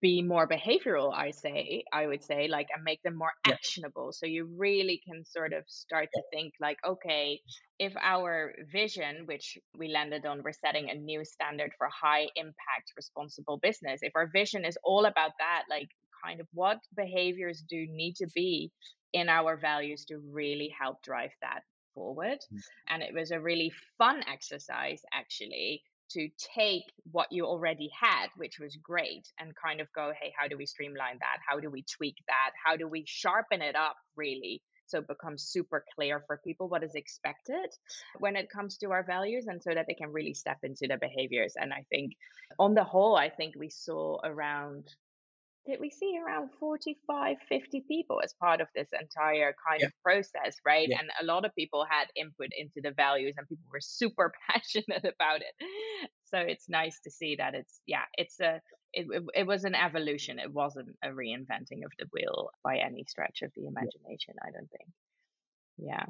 [0.00, 3.54] be more behavioral i say i would say like and make them more yeah.
[3.54, 6.20] actionable so you really can sort of start yeah.
[6.20, 7.40] to think like okay
[7.80, 12.92] if our vision which we landed on we're setting a new standard for high impact
[12.96, 15.88] responsible business if our vision is all about that like
[16.24, 18.70] kind of what behaviors do need to be
[19.12, 21.60] in our values to really help drive that
[21.94, 22.38] forward.
[22.52, 22.60] Mm.
[22.88, 28.58] And it was a really fun exercise, actually, to take what you already had, which
[28.60, 31.38] was great, and kind of go, hey, how do we streamline that?
[31.48, 32.50] How do we tweak that?
[32.64, 34.62] How do we sharpen it up, really?
[34.86, 37.70] So it becomes super clear for people what is expected
[38.18, 40.98] when it comes to our values, and so that they can really step into the
[41.00, 41.54] behaviors.
[41.56, 42.12] And I think,
[42.58, 44.88] on the whole, I think we saw around
[45.66, 49.86] did we see around 45 50 people as part of this entire kind yeah.
[49.86, 50.98] of process right yeah.
[51.00, 55.04] and a lot of people had input into the values and people were super passionate
[55.04, 58.60] about it so it's nice to see that it's yeah it's a
[58.92, 63.42] it, it was an evolution it wasn't a reinventing of the wheel by any stretch
[63.42, 64.48] of the imagination yeah.
[64.48, 64.90] i don't think
[65.78, 66.04] yeah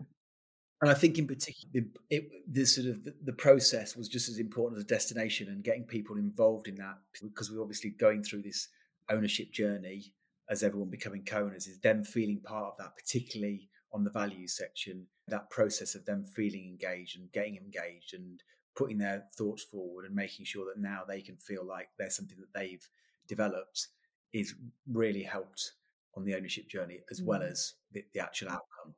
[0.83, 4.31] and I think, in particular, the, it, the sort of the, the, process was just
[4.31, 8.23] as important as a destination and getting people involved in that because we're obviously going
[8.23, 8.69] through this
[9.11, 10.15] ownership journey
[10.49, 15.07] as everyone becoming co-owners is them feeling part of that, particularly on the values section,
[15.29, 18.43] that process of them feeling engaged and getting engaged and
[18.77, 22.39] putting their thoughts forward and making sure that now they can feel like there's something
[22.39, 22.89] that they've
[23.29, 23.89] developed
[24.33, 24.55] is
[24.91, 25.73] really helped
[26.17, 27.51] on the ownership journey as well mm.
[27.51, 28.95] as the, the actual outcome.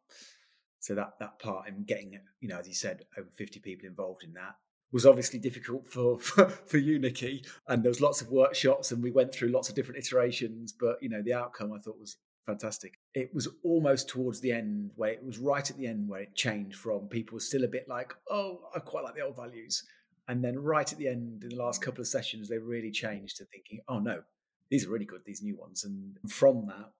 [0.80, 4.24] So that that part and getting, you know, as you said, over 50 people involved
[4.24, 4.56] in that
[4.92, 7.44] was obviously difficult for, for, for you, Nikki.
[7.68, 10.72] And there was lots of workshops and we went through lots of different iterations.
[10.72, 12.98] But, you know, the outcome I thought was fantastic.
[13.14, 16.34] It was almost towards the end where it was right at the end where it
[16.34, 19.82] changed from people were still a bit like, oh, I quite like the old values.
[20.28, 23.38] And then right at the end, in the last couple of sessions, they really changed
[23.38, 24.22] to thinking, oh no,
[24.70, 25.84] these are really good, these new ones.
[25.84, 26.92] And from that,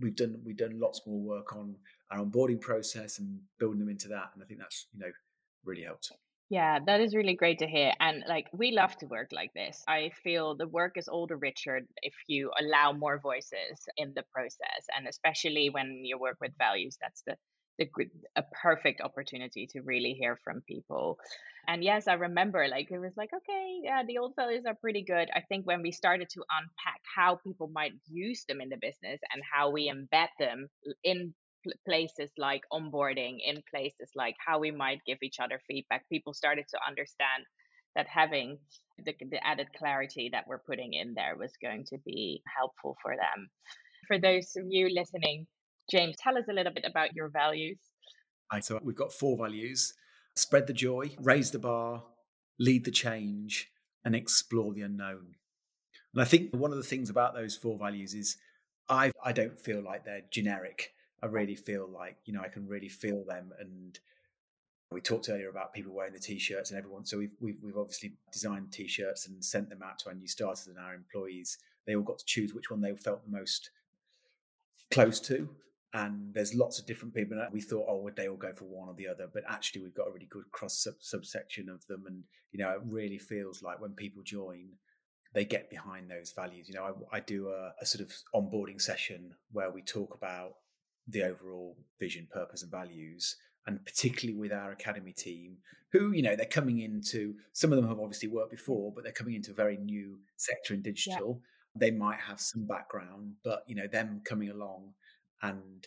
[0.00, 1.76] we've done we've done lots more work on
[2.10, 4.30] our onboarding process and building them into that.
[4.34, 5.12] And I think that's, you know,
[5.64, 6.10] really helped.
[6.52, 7.94] Yeah, that is really great to hear.
[7.98, 9.82] And like, we love to work like this.
[9.88, 14.22] I feel the work is all the richer if you allow more voices in the
[14.34, 14.86] process.
[14.94, 17.36] And especially when you work with values, that's the,
[17.78, 17.88] the
[18.36, 21.18] a perfect opportunity to really hear from people.
[21.66, 25.04] And yes, I remember like it was like, okay, yeah, the old values are pretty
[25.04, 25.30] good.
[25.34, 29.20] I think when we started to unpack how people might use them in the business
[29.32, 30.68] and how we embed them
[31.02, 31.34] in
[31.86, 36.64] places like onboarding, in places like how we might give each other feedback, people started
[36.70, 37.44] to understand
[37.94, 38.58] that having
[39.04, 43.12] the, the added clarity that we're putting in there was going to be helpful for
[43.12, 43.48] them.
[44.08, 45.46] For those of you listening,
[45.90, 47.78] James, tell us a little bit about your values.
[48.52, 49.94] Right, so we've got four values
[50.36, 52.02] spread the joy, raise the bar,
[52.58, 53.70] lead the change,
[54.04, 55.34] and explore the unknown.
[56.14, 58.36] And I think one of the things about those four values is
[58.88, 60.92] I, I don't feel like they're generic.
[61.22, 63.52] I really feel like you know I can really feel them.
[63.58, 63.98] And
[64.90, 67.04] we talked earlier about people wearing the t-shirts and everyone.
[67.04, 70.66] So we've we've, we've obviously designed t-shirts and sent them out to our new starters
[70.66, 71.58] and our employees.
[71.86, 73.70] They all got to choose which one they felt the most
[74.92, 75.48] close to.
[75.94, 77.36] And there's lots of different people.
[77.52, 79.28] We thought, oh, would they all go for one or the other?
[79.32, 82.04] But actually, we've got a really good cross sub- subsection of them.
[82.06, 84.68] And you know, it really feels like when people join,
[85.34, 86.68] they get behind those values.
[86.68, 90.54] You know, I, I do a, a, sort of onboarding session where we talk about
[91.08, 93.36] the overall vision, purpose, and values.
[93.66, 95.58] And particularly with our academy team,
[95.92, 99.12] who, you know, they're coming into, some of them have obviously worked before, but they're
[99.12, 101.40] coming into a very new sector in digital.
[101.40, 101.88] Yeah.
[101.88, 104.94] They might have some background, but, you know, them coming along
[105.42, 105.86] and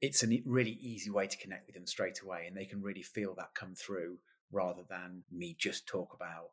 [0.00, 2.44] it's a really easy way to connect with them straight away.
[2.46, 4.18] And they can really feel that come through
[4.52, 6.50] rather than me just talk about,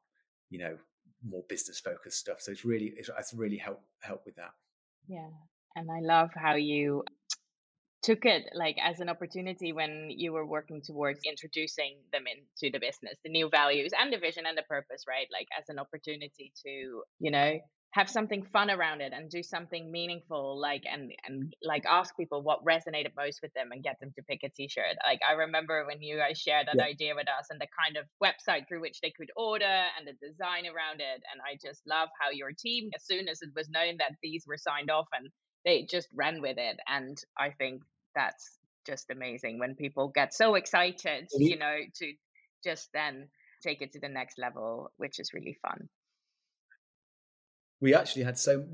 [0.50, 0.78] you know,
[1.24, 2.42] more business focused stuff.
[2.42, 4.54] So it's really it's, it's really help help with that.
[5.08, 5.30] Yeah.
[5.76, 7.04] And I love how you
[8.06, 12.80] took it like as an opportunity when you were working towards introducing them into the
[12.80, 16.54] business the new values and the vision and the purpose right like as an opportunity
[16.64, 17.58] to you know
[17.96, 22.44] have something fun around it and do something meaningful like and and like ask people
[22.44, 25.84] what resonated most with them and get them to pick a t-shirt like i remember
[25.88, 26.84] when you guys shared that yeah.
[26.84, 30.28] idea with us and the kind of website through which they could order and the
[30.28, 33.68] design around it and i just love how your team as soon as it was
[33.70, 35.30] known that these were signed off and
[35.64, 37.82] they just ran with it and i think
[38.16, 41.42] that's just amazing when people get so excited, mm-hmm.
[41.42, 42.14] you know, to
[42.64, 43.28] just then
[43.62, 45.90] take it to the next level, which is really fun.
[47.82, 48.66] We actually had so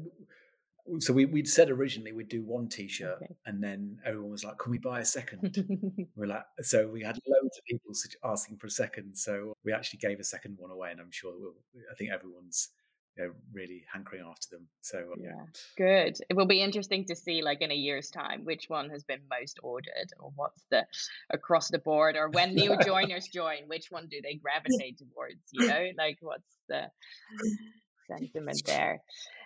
[0.99, 3.36] so we, we, would said originally we'd do one t-shirt okay.
[3.45, 7.17] and then everyone was like can we buy a second we're like so we had
[7.27, 7.91] loads of people
[8.23, 11.34] asking for a second so we actually gave a second one away and i'm sure
[11.38, 11.54] we'll,
[11.91, 12.69] i think everyone's
[13.17, 14.67] you know, really hankering after them.
[14.82, 15.30] So uh, yeah.
[15.30, 15.45] yeah.
[15.78, 16.17] good.
[16.30, 19.21] It will be interesting to see, like in a year's time, which one has been
[19.30, 20.86] most ordered, or what's the
[21.30, 25.41] across the board, or when new joiners join, which one do they gravitate towards?
[25.52, 26.84] You know, like what's the
[28.08, 29.02] sentiment there?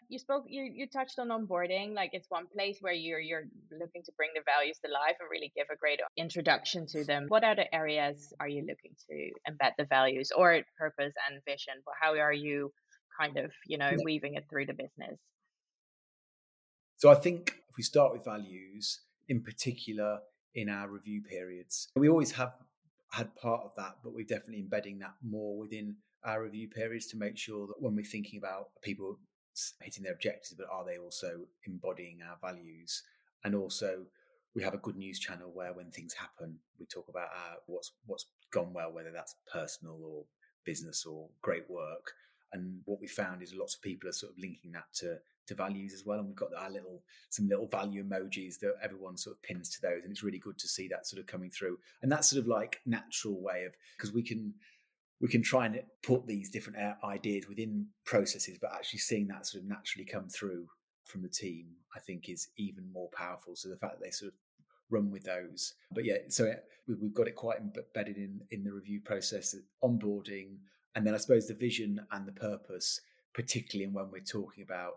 [0.07, 1.95] You spoke, you you touched on onboarding.
[1.95, 5.27] Like it's one place where you're you're looking to bring the values to life and
[5.31, 7.25] really give a great introduction to them.
[7.27, 11.81] What other areas are you looking to embed the values or purpose and vision?
[11.83, 12.71] But How are you
[13.19, 13.97] kind of you know yeah.
[14.03, 15.19] weaving it through the business.
[16.97, 20.19] So i think if we start with values in particular
[20.53, 22.53] in our review periods we always have
[23.11, 27.17] had part of that but we're definitely embedding that more within our review periods to
[27.17, 29.19] make sure that when we're thinking about people
[29.81, 33.03] hitting their objectives but are they also embodying our values?
[33.43, 34.05] And also
[34.55, 37.91] we have a good news channel where when things happen we talk about our, what's
[38.05, 40.23] what's gone well whether that's personal or
[40.65, 42.13] business or great work
[42.55, 45.55] and what we found is lots of people are sort of linking that to to
[45.55, 46.19] values as well.
[46.19, 49.81] And we've got our little some little value emojis that everyone sort of pins to
[49.81, 51.77] those, and it's really good to see that sort of coming through.
[52.01, 54.53] And that's sort of like natural way of because we can
[55.21, 59.45] we can try and put these different uh, ideas within processes, but actually seeing that
[59.45, 60.67] sort of naturally come through
[61.03, 63.55] from the team, I think, is even more powerful.
[63.55, 64.37] So the fact that they sort of
[64.89, 66.53] run with those, but yeah, so
[66.87, 70.57] we've got it quite embedded in in the review process, onboarding,
[70.95, 73.01] and then I suppose the vision and the purpose,
[73.33, 74.93] particularly when we're talking about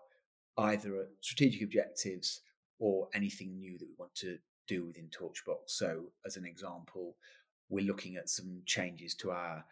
[0.56, 2.40] either uh, strategic objectives
[2.78, 5.58] or anything new that we want to do within Torchbox.
[5.66, 7.16] So, as an example,
[7.68, 9.64] we're looking at some changes to our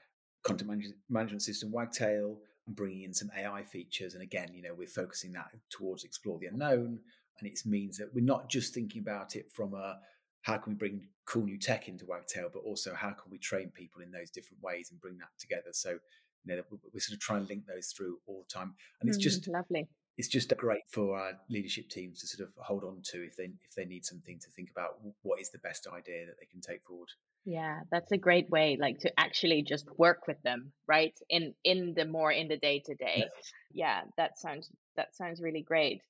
[0.42, 0.70] content
[1.08, 4.14] management system, Wagtail, and bringing in some AI features.
[4.14, 7.00] And again, you know, we're focusing that towards explore the unknown.
[7.38, 9.98] And it means that we're not just thinking about it from a
[10.46, 13.68] how can we bring cool new tech into Wagtail, but also how can we train
[13.70, 15.70] people in those different ways and bring that together?
[15.72, 15.98] So,
[16.44, 16.62] you know,
[16.94, 19.48] we sort of try and link those through all the time, and it's mm, just
[19.48, 19.88] lovely.
[20.16, 23.50] It's just great for our leadership teams to sort of hold on to if they
[23.64, 26.61] if they need something to think about what is the best idea that they can
[26.61, 27.11] take forward.
[27.44, 31.16] Yeah, that's a great way, like to actually just work with them, right?
[31.28, 33.30] In in the more in the day to day.
[33.72, 36.02] Yeah, that sounds that sounds really great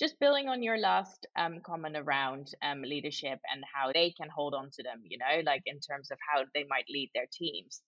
[0.00, 4.54] just building on your last um, comment around um, leadership and how they can hold
[4.54, 7.82] on to them, you know, like in terms of how they might lead their teams.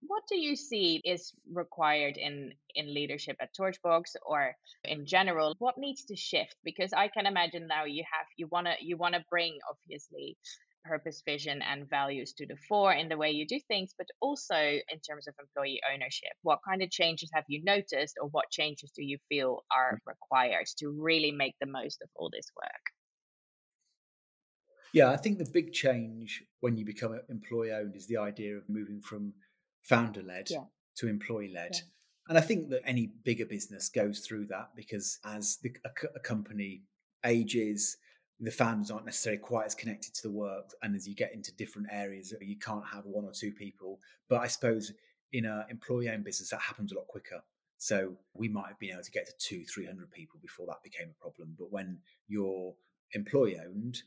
[0.00, 5.56] What do you see is required in in leadership at Torchbox or in general?
[5.58, 6.54] What needs to shift?
[6.62, 10.36] Because I can imagine now you have you wanna you wanna bring obviously
[10.88, 14.56] purpose, vision, and values to the fore in the way you do things, but also
[14.56, 16.32] in terms of employee ownership.
[16.42, 19.98] What kind of changes have you noticed, or what changes do you feel are mm.
[20.06, 22.84] required to really make the most of all this work?
[24.92, 28.68] Yeah, I think the big change when you become employee owned is the idea of
[28.68, 29.34] moving from
[29.82, 30.64] founder led yeah.
[30.96, 31.72] to employee led.
[31.74, 31.80] Yeah.
[32.28, 36.20] And I think that any bigger business goes through that because as the, a, a
[36.20, 36.82] company
[37.24, 37.96] ages,
[38.40, 41.52] the fans aren't necessarily quite as connected to the work and as you get into
[41.56, 43.98] different areas you can't have one or two people.
[44.28, 44.92] But i suppose
[45.32, 47.42] in an employee owned business that happens a lot quicker.
[47.78, 51.08] So we might have been able to get to two 300 people before that became
[51.10, 51.54] a problem.
[51.58, 51.98] But when
[52.28, 52.74] you're
[53.14, 54.02] employee owned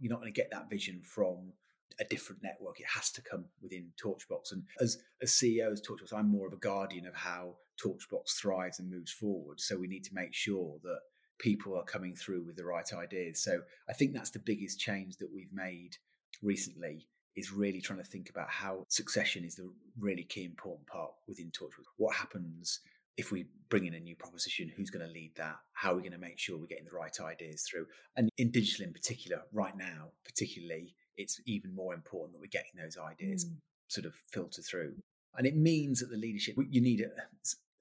[0.00, 1.52] you're not going to get that vision from
[2.00, 2.80] a different network.
[2.80, 4.52] It has to come within torchbox.
[4.52, 8.78] And as a as ceos torchbox i'm more of a guardian of how torchbox thrives
[8.78, 9.60] and moves forward.
[9.60, 11.00] So we need to make sure that
[11.38, 13.42] people are coming through with the right ideas.
[13.42, 15.96] So I think that's the biggest change that we've made
[16.42, 17.06] recently
[17.36, 21.50] is really trying to think about how succession is the really key important part within
[21.50, 21.84] Torchbox.
[21.98, 22.80] What happens
[23.16, 24.72] if we bring in a new proposition?
[24.74, 25.56] Who's going to lead that?
[25.72, 27.86] How are we going to make sure we're getting the right ideas through?
[28.16, 32.80] And in digital in particular, right now, particularly, it's even more important that we're getting
[32.82, 33.56] those ideas mm.
[33.88, 34.94] sort of filter through.
[35.36, 37.10] And it means that the leadership, you need a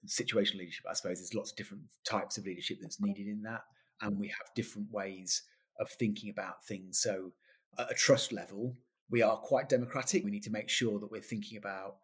[0.08, 1.20] situational leadership, I suppose.
[1.20, 3.62] There's lots of different types of leadership that's needed in that.
[4.02, 5.44] And we have different ways
[5.80, 7.00] of thinking about things.
[7.00, 7.32] So,
[7.78, 8.76] at a trust level,
[9.10, 10.24] we are quite democratic.
[10.24, 11.98] We need to make sure that we're thinking about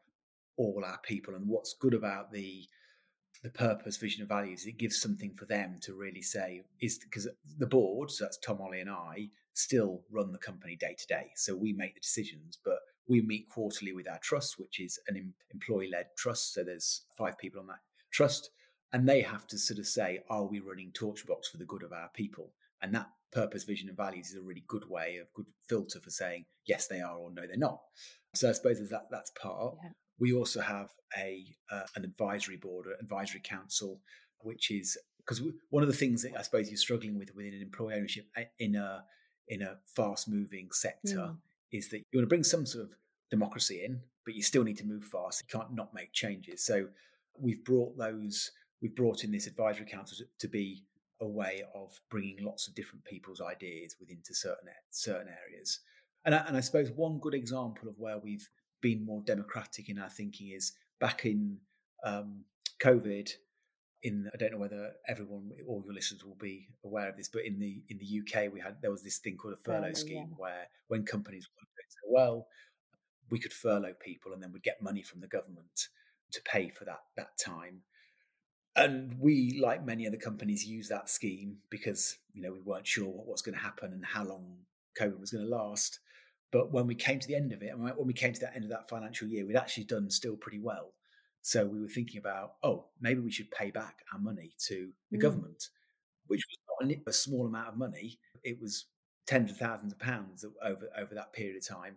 [0.57, 2.65] all our people and what's good about the
[3.43, 4.67] the purpose, vision, and values.
[4.67, 7.27] It gives something for them to really say is because
[7.57, 11.31] the board, so that's Tom, Ollie, and I, still run the company day to day.
[11.35, 12.77] So we make the decisions, but
[13.07, 16.53] we meet quarterly with our trust, which is an employee led trust.
[16.53, 17.79] So there's five people on that
[18.11, 18.49] trust,
[18.93, 21.93] and they have to sort of say, are we running Torchbox for the good of
[21.93, 22.53] our people?
[22.81, 26.09] And that purpose, vision, and values is a really good way, of good filter for
[26.09, 27.79] saying yes, they are or no, they're not.
[28.35, 29.75] So I suppose that that's part.
[29.83, 29.89] Yeah.
[30.19, 34.01] We also have a uh, an advisory board, an advisory council,
[34.39, 37.61] which is because one of the things that I suppose you're struggling with within an
[37.61, 39.03] employee ownership eh, in a
[39.47, 41.37] in a fast moving sector mm.
[41.71, 42.91] is that you want to bring some sort of
[43.29, 45.43] democracy in, but you still need to move fast.
[45.43, 46.63] You can't not make changes.
[46.65, 46.87] So
[47.39, 48.51] we've brought those,
[48.81, 50.83] we've brought in this advisory council to, to be
[51.21, 55.79] a way of bringing lots of different people's ideas within to certain certain areas.
[56.25, 58.47] And I, and I suppose one good example of where we've
[58.81, 61.57] been more democratic in our thinking is back in
[62.03, 62.43] um,
[62.81, 63.29] COVID.
[64.03, 67.45] In I don't know whether everyone, all your listeners, will be aware of this, but
[67.45, 70.29] in the in the UK, we had there was this thing called a furlough scheme
[70.29, 70.35] yeah.
[70.37, 72.47] where when companies weren't doing so well,
[73.29, 75.87] we could furlough people and then we'd get money from the government
[76.31, 77.81] to pay for that that time.
[78.73, 83.07] And we, like many other companies, use that scheme because you know we weren't sure
[83.07, 84.57] what was going to happen and how long
[84.99, 85.99] COVID was going to last.
[86.51, 88.55] But when we came to the end of it, and when we came to that
[88.55, 90.93] end of that financial year, we'd actually done still pretty well.
[91.41, 95.17] So we were thinking about, oh, maybe we should pay back our money to the
[95.17, 95.21] mm.
[95.21, 95.69] government,
[96.27, 98.19] which was not a small amount of money.
[98.43, 98.85] It was
[99.27, 101.95] tens of thousands of pounds over over that period of time.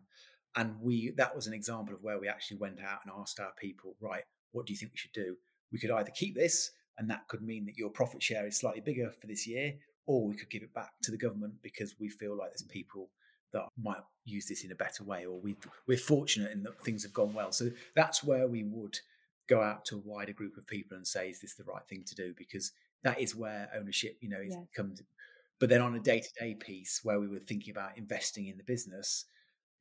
[0.56, 3.52] And we that was an example of where we actually went out and asked our
[3.58, 5.36] people, right, what do you think we should do?
[5.72, 8.80] We could either keep this, and that could mean that your profit share is slightly
[8.80, 9.74] bigger for this year,
[10.06, 13.10] or we could give it back to the government because we feel like there's people
[13.52, 15.56] that might use this in a better way, or we
[15.88, 17.52] we're fortunate in that things have gone well.
[17.52, 18.98] So that's where we would
[19.48, 22.04] go out to a wider group of people and say, is this the right thing
[22.06, 22.34] to do?
[22.36, 24.56] Because that is where ownership, you know, yeah.
[24.74, 25.02] comes.
[25.60, 28.56] But then on a day to day piece where we were thinking about investing in
[28.56, 29.26] the business,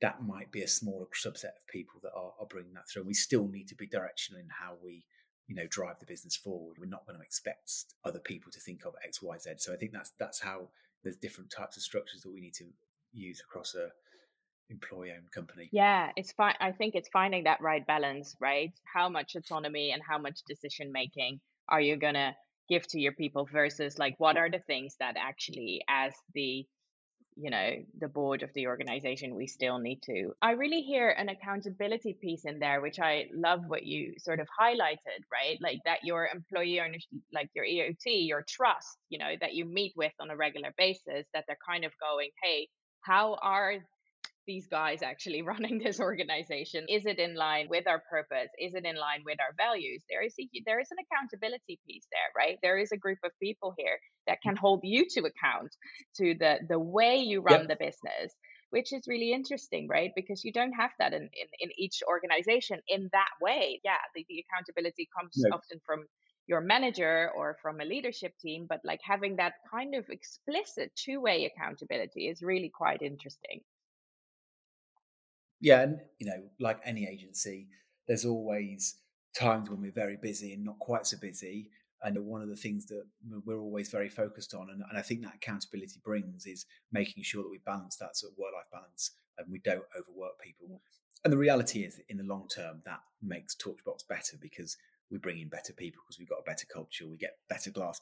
[0.04, 3.04] that might be a smaller subset of people that are, are bringing that through.
[3.04, 5.06] We still need to be directional in how we,
[5.48, 6.76] you know, drive the business forward.
[6.78, 7.72] We're not going to expect
[8.04, 9.52] other people to think of X, Y, Z.
[9.60, 10.68] So I think that's that's how
[11.04, 12.66] there's different types of structures that we need to
[13.14, 13.88] use across a
[14.70, 15.70] employee owned company.
[15.72, 16.56] Yeah, it's fine.
[16.60, 18.74] I think it's finding that right balance, right?
[18.94, 21.40] How much autonomy and how much decision making
[21.70, 22.36] are you going to
[22.68, 26.66] give to your people versus like what are the things that actually as the
[27.36, 31.30] you know the board of the organization we still need to i really hear an
[31.30, 35.58] accountability piece in there which i love what you sort of highlighted right?
[35.62, 39.94] Like that your employee owners like your eot your trust you know that you meet
[39.96, 42.68] with on a regular basis that they're kind of going hey
[43.02, 43.76] how are
[44.46, 46.86] these guys actually running this organization?
[46.90, 48.50] Is it in line with our purpose?
[48.60, 50.04] Is it in line with our values?
[50.10, 52.58] There is a, there is an accountability piece there right?
[52.62, 54.50] There is a group of people here that mm.
[54.50, 55.76] can hold you to account
[56.18, 57.70] to the the way you run yep.
[57.70, 58.34] the business
[58.70, 60.12] which is really interesting right?
[60.16, 63.80] Because you don't have that in in, in each organization in that way.
[63.84, 66.06] Yeah the, the accountability comes often from
[66.48, 71.46] your manager or from a leadership team but like having that kind of explicit two-way
[71.46, 73.62] accountability is really quite interesting
[75.64, 77.70] yeah, and you know, like any agency,
[78.06, 78.98] there's always
[79.34, 81.70] times when we're very busy and not quite so busy.
[82.04, 83.06] And one of the things that
[83.46, 87.44] we're always very focused on, and, and I think that accountability brings, is making sure
[87.44, 90.82] that we balance that sort of work-life balance and we don't overwork people.
[91.24, 94.76] And the reality is, in the long term, that makes Torchbox better because
[95.10, 98.02] we bring in better people because we've got a better culture, we get better glass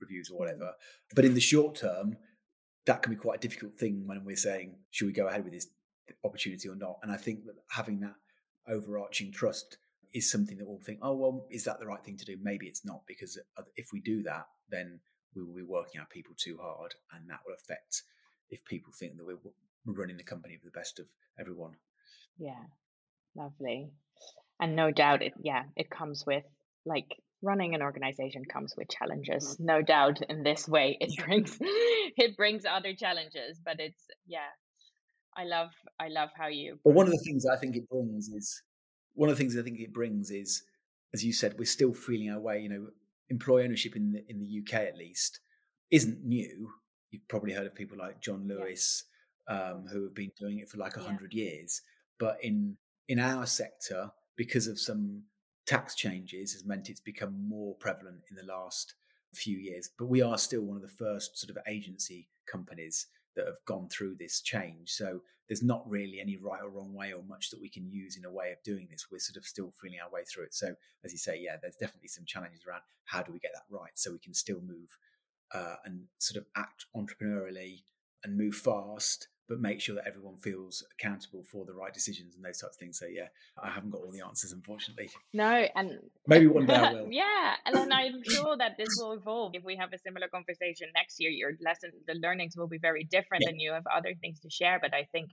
[0.00, 0.72] reviews or whatever.
[1.14, 2.16] But in the short term,
[2.86, 5.52] that can be quite a difficult thing when we're saying, should we go ahead with
[5.52, 5.66] this
[6.24, 6.98] opportunity or not.
[7.02, 8.14] And I think that having that
[8.68, 9.78] overarching trust
[10.14, 12.36] is something that we'll think, oh, well, is that the right thing to do?
[12.42, 13.38] Maybe it's not, because
[13.76, 15.00] if we do that, then
[15.34, 18.02] we will be working our people too hard, and that will affect
[18.50, 19.38] if people think that we're
[19.86, 21.06] running the company for the best of
[21.40, 21.72] everyone.
[22.38, 22.62] Yeah,
[23.34, 23.90] lovely.
[24.60, 26.44] And no doubt, it yeah, it comes with
[26.84, 29.54] like running an organization comes with challenges.
[29.54, 29.64] Mm-hmm.
[29.64, 34.50] No doubt, in this way, it brings it brings other challenges, but it's yeah,
[35.36, 36.78] I love I love how you.
[36.84, 38.62] But one of the things I think it brings is
[39.14, 40.62] one of the things I think it brings is,
[41.14, 42.60] as you said, we're still feeling our way.
[42.60, 42.86] You know,
[43.30, 45.40] employee ownership in the in the UK at least
[45.90, 46.70] isn't new.
[47.10, 49.04] You've probably heard of people like John Lewis,
[49.48, 49.70] yeah.
[49.70, 51.44] um, who have been doing it for like a hundred yeah.
[51.44, 51.82] years.
[52.18, 52.76] But in
[53.08, 55.22] in our sector, because of some
[55.66, 58.94] tax changes, has meant it's become more prevalent in the last
[59.34, 59.90] few years.
[59.98, 63.06] But we are still one of the first sort of agency companies
[63.36, 64.90] that have gone through this change.
[64.90, 68.16] So there's not really any right or wrong way or much that we can use
[68.16, 69.06] in a way of doing this.
[69.10, 70.54] We're sort of still feeling our way through it.
[70.54, 70.74] So
[71.04, 73.92] as you say, yeah, there's definitely some challenges around how do we get that right
[73.94, 74.96] so we can still move
[75.54, 77.82] uh, and sort of act entrepreneurially
[78.24, 82.44] and move fast but make sure that everyone feels accountable for the right decisions and
[82.44, 82.98] those types of things.
[82.98, 83.28] So yeah,
[83.62, 85.10] I haven't got all the answers, unfortunately.
[85.32, 87.08] No, and maybe one day I will.
[87.10, 89.54] yeah, and then I'm sure that this will evolve.
[89.54, 93.04] If we have a similar conversation next year, your lesson, the learnings will be very
[93.04, 93.50] different, yeah.
[93.50, 94.78] and you have other things to share.
[94.80, 95.30] But I think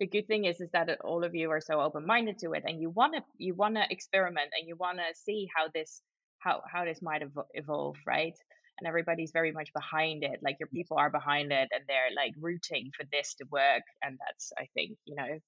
[0.00, 2.64] the good thing is is that all of you are so open minded to it,
[2.66, 6.02] and you want to you want to experiment and you want to see how this
[6.38, 7.22] how how this might
[7.54, 8.36] evolve, right?
[8.78, 10.72] And everybody's very much behind it like your mm.
[10.72, 14.66] people are behind it and they're like rooting for this to work and that's i
[14.74, 15.38] think you know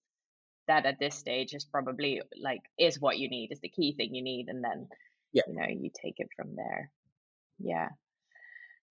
[0.68, 4.14] that at this stage is probably like is what you need is the key thing
[4.14, 4.88] you need and then
[5.32, 5.42] yeah.
[5.46, 6.90] you know you take it from there.
[7.58, 7.88] Yeah.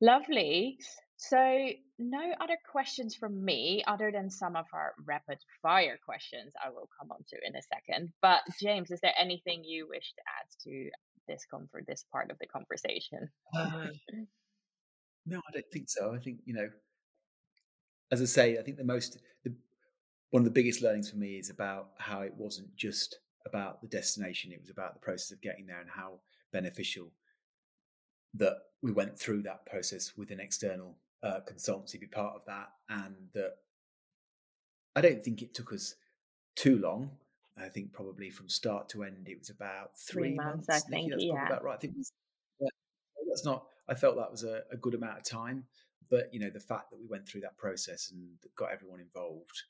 [0.01, 0.77] Lovely.
[1.17, 6.69] So no other questions from me other than some of our rapid fire questions i
[6.69, 10.21] will come on to in a second but james is there anything you wish to
[10.27, 10.89] add to
[11.28, 13.30] this comfort, this part of the conversation?
[13.55, 13.88] Uh,
[15.26, 16.13] no, I don't think so.
[16.13, 16.69] I think you know,
[18.11, 19.53] as I say, I think the most the,
[20.32, 23.88] one of the biggest learnings for me is about how it wasn't just about the
[23.88, 26.19] destination; it was about the process of getting there and how
[26.51, 27.11] beneficial
[28.36, 32.69] that we went through that process with an external uh, consultancy be part of that,
[32.89, 33.55] and that
[34.95, 35.95] I don't think it took us
[36.55, 37.11] too long
[37.58, 40.86] I think probably from start to end, it was about three, three months, months.
[40.86, 41.12] I think.
[41.12, 41.45] That's yeah.
[41.45, 41.76] about right.
[41.76, 42.12] I think was,
[42.60, 42.68] yeah,
[43.30, 43.66] that's not.
[43.88, 45.66] I felt that was a, a, good amount of time,
[46.10, 48.22] but you know, the fact that we went through that process and
[48.58, 49.64] got everyone involved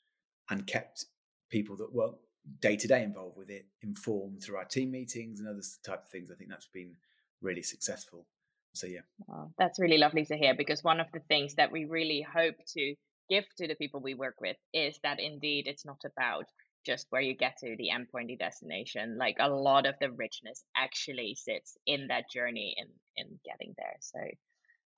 [0.50, 1.04] and kept
[1.50, 2.16] people that weren't
[2.60, 6.08] day to day involved with it informed through our team meetings and other type of
[6.08, 6.30] things.
[6.30, 6.94] I think that's been
[7.40, 8.26] really successful.
[8.74, 11.84] So yeah, well, that's really lovely to hear because one of the things that we
[11.84, 12.94] really hope to
[13.28, 16.46] give to the people we work with is that indeed it's not about
[16.86, 19.18] just where you get to the endpointy destination.
[19.18, 23.96] Like a lot of the richness actually sits in that journey in in getting there.
[24.00, 24.20] So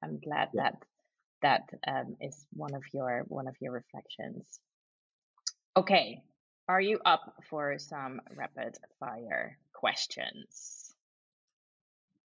[0.04, 0.62] I'm glad yeah.
[0.62, 0.74] that
[1.40, 4.60] that um, is one of your one of your reflections.
[5.76, 6.20] Okay,
[6.68, 10.94] are you up for some rapid fire questions?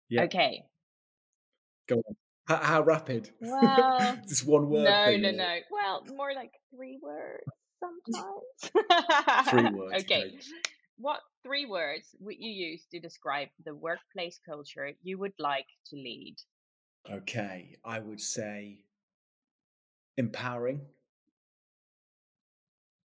[0.09, 0.23] Yeah.
[0.23, 0.63] Okay.
[1.87, 2.15] Go on.
[2.47, 3.31] How, how rapid?
[3.39, 4.83] Well, just one word.
[4.83, 5.55] No, no, no.
[5.71, 7.43] Well, more like three words
[7.85, 9.49] sometimes.
[9.49, 10.03] three words.
[10.03, 10.37] Okay.
[10.97, 15.95] What three words would you use to describe the workplace culture you would like to
[15.95, 16.35] lead?
[17.11, 18.79] Okay, I would say
[20.17, 20.81] empowering,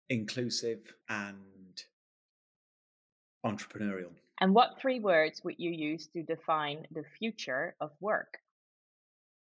[0.10, 1.84] inclusive, and
[3.46, 4.12] entrepreneurial.
[4.42, 8.38] And what three words would you use to define the future of work?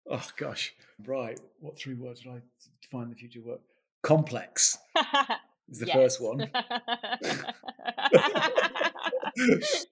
[0.10, 0.74] Oh gosh,
[1.06, 1.40] right.
[1.60, 2.42] What three words would I
[2.82, 3.62] define the future of work?
[4.02, 4.78] Complex
[5.70, 5.96] is the yes.
[5.96, 6.50] first one.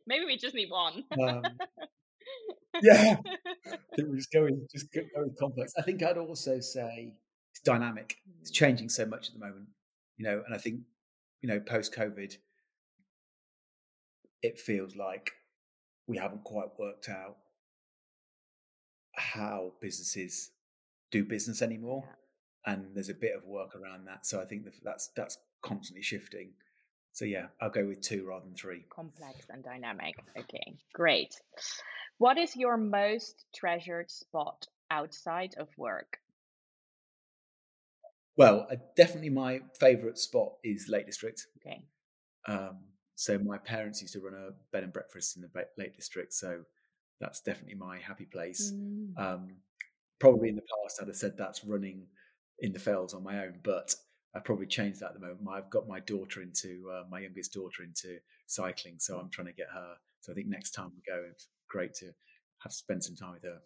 [0.08, 1.04] Maybe we just need one.
[1.20, 1.44] Um,
[2.84, 3.16] yeah,
[3.66, 5.74] I think we're just going just going complex.
[5.80, 7.16] I think I'd also say
[7.52, 8.18] it's dynamic.
[8.42, 8.54] It's mm.
[8.54, 9.68] changing so much at the moment,
[10.18, 10.44] you know.
[10.46, 10.82] And I think
[11.42, 12.36] you know, post COVID,
[14.44, 15.32] it feels like
[16.06, 17.38] we haven't quite worked out
[19.16, 20.52] how businesses
[21.10, 22.04] do business anymore.
[22.06, 22.27] Yeah
[22.68, 24.26] and there's a bit of work around that.
[24.26, 26.52] So I think that's that's constantly shifting.
[27.14, 28.86] So yeah, I'll go with two rather than three.
[28.90, 30.16] Complex and dynamic.
[30.38, 31.34] Okay, great.
[32.20, 36.20] What is your most treasured spot outside of work?
[38.36, 41.48] Well, uh, definitely my favourite spot is Lake District.
[41.60, 41.82] Okay.
[42.48, 42.78] Um,
[43.16, 46.62] so my parents used to run a bed and breakfast in the Lake District, so
[47.20, 48.72] that's definitely my happy place.
[48.72, 49.18] Mm.
[49.18, 49.48] Um,
[50.20, 52.06] probably in the past, I'd have said that's running
[52.60, 53.94] in the fells on my own, but
[54.36, 55.48] I've probably changed that at the moment.
[55.50, 59.54] I've got my daughter into uh, my youngest daughter into cycling, so I'm trying to
[59.54, 59.96] get her.
[60.22, 62.08] So I think next time we go, it's great to
[62.60, 63.60] have spent some time with her.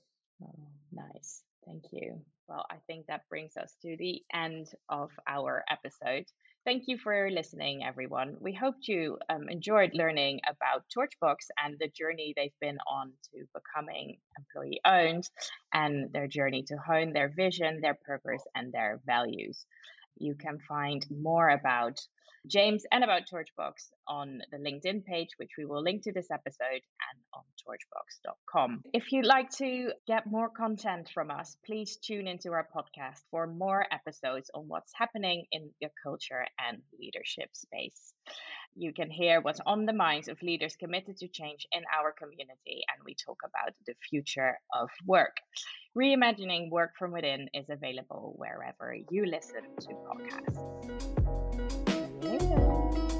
[0.44, 2.22] Oh, nice, thank you.
[2.48, 6.26] Well, I think that brings us to the end of our episode.
[6.66, 8.38] Thank you for listening, everyone.
[8.40, 13.46] We hope you um, enjoyed learning about Torchbox and the journey they've been on to
[13.54, 15.28] becoming employee owned
[15.74, 19.66] and their journey to hone their vision, their purpose, and their values.
[20.18, 22.00] You can find more about
[22.48, 26.82] James and about Torchbox on the LinkedIn page, which we will link to this episode
[26.82, 28.82] and on torchbox.com.
[28.94, 33.48] If you'd like to get more content from us, please tune into our podcast for
[33.48, 38.14] more episodes on what's happening in the culture and leadership space.
[38.76, 42.84] You can hear what's on the minds of leaders committed to change in our community,
[42.90, 45.36] and we talk about the future of work.
[45.98, 51.91] Reimagining Work from Within is available wherever you listen to podcasts.
[52.24, 53.11] увидимся.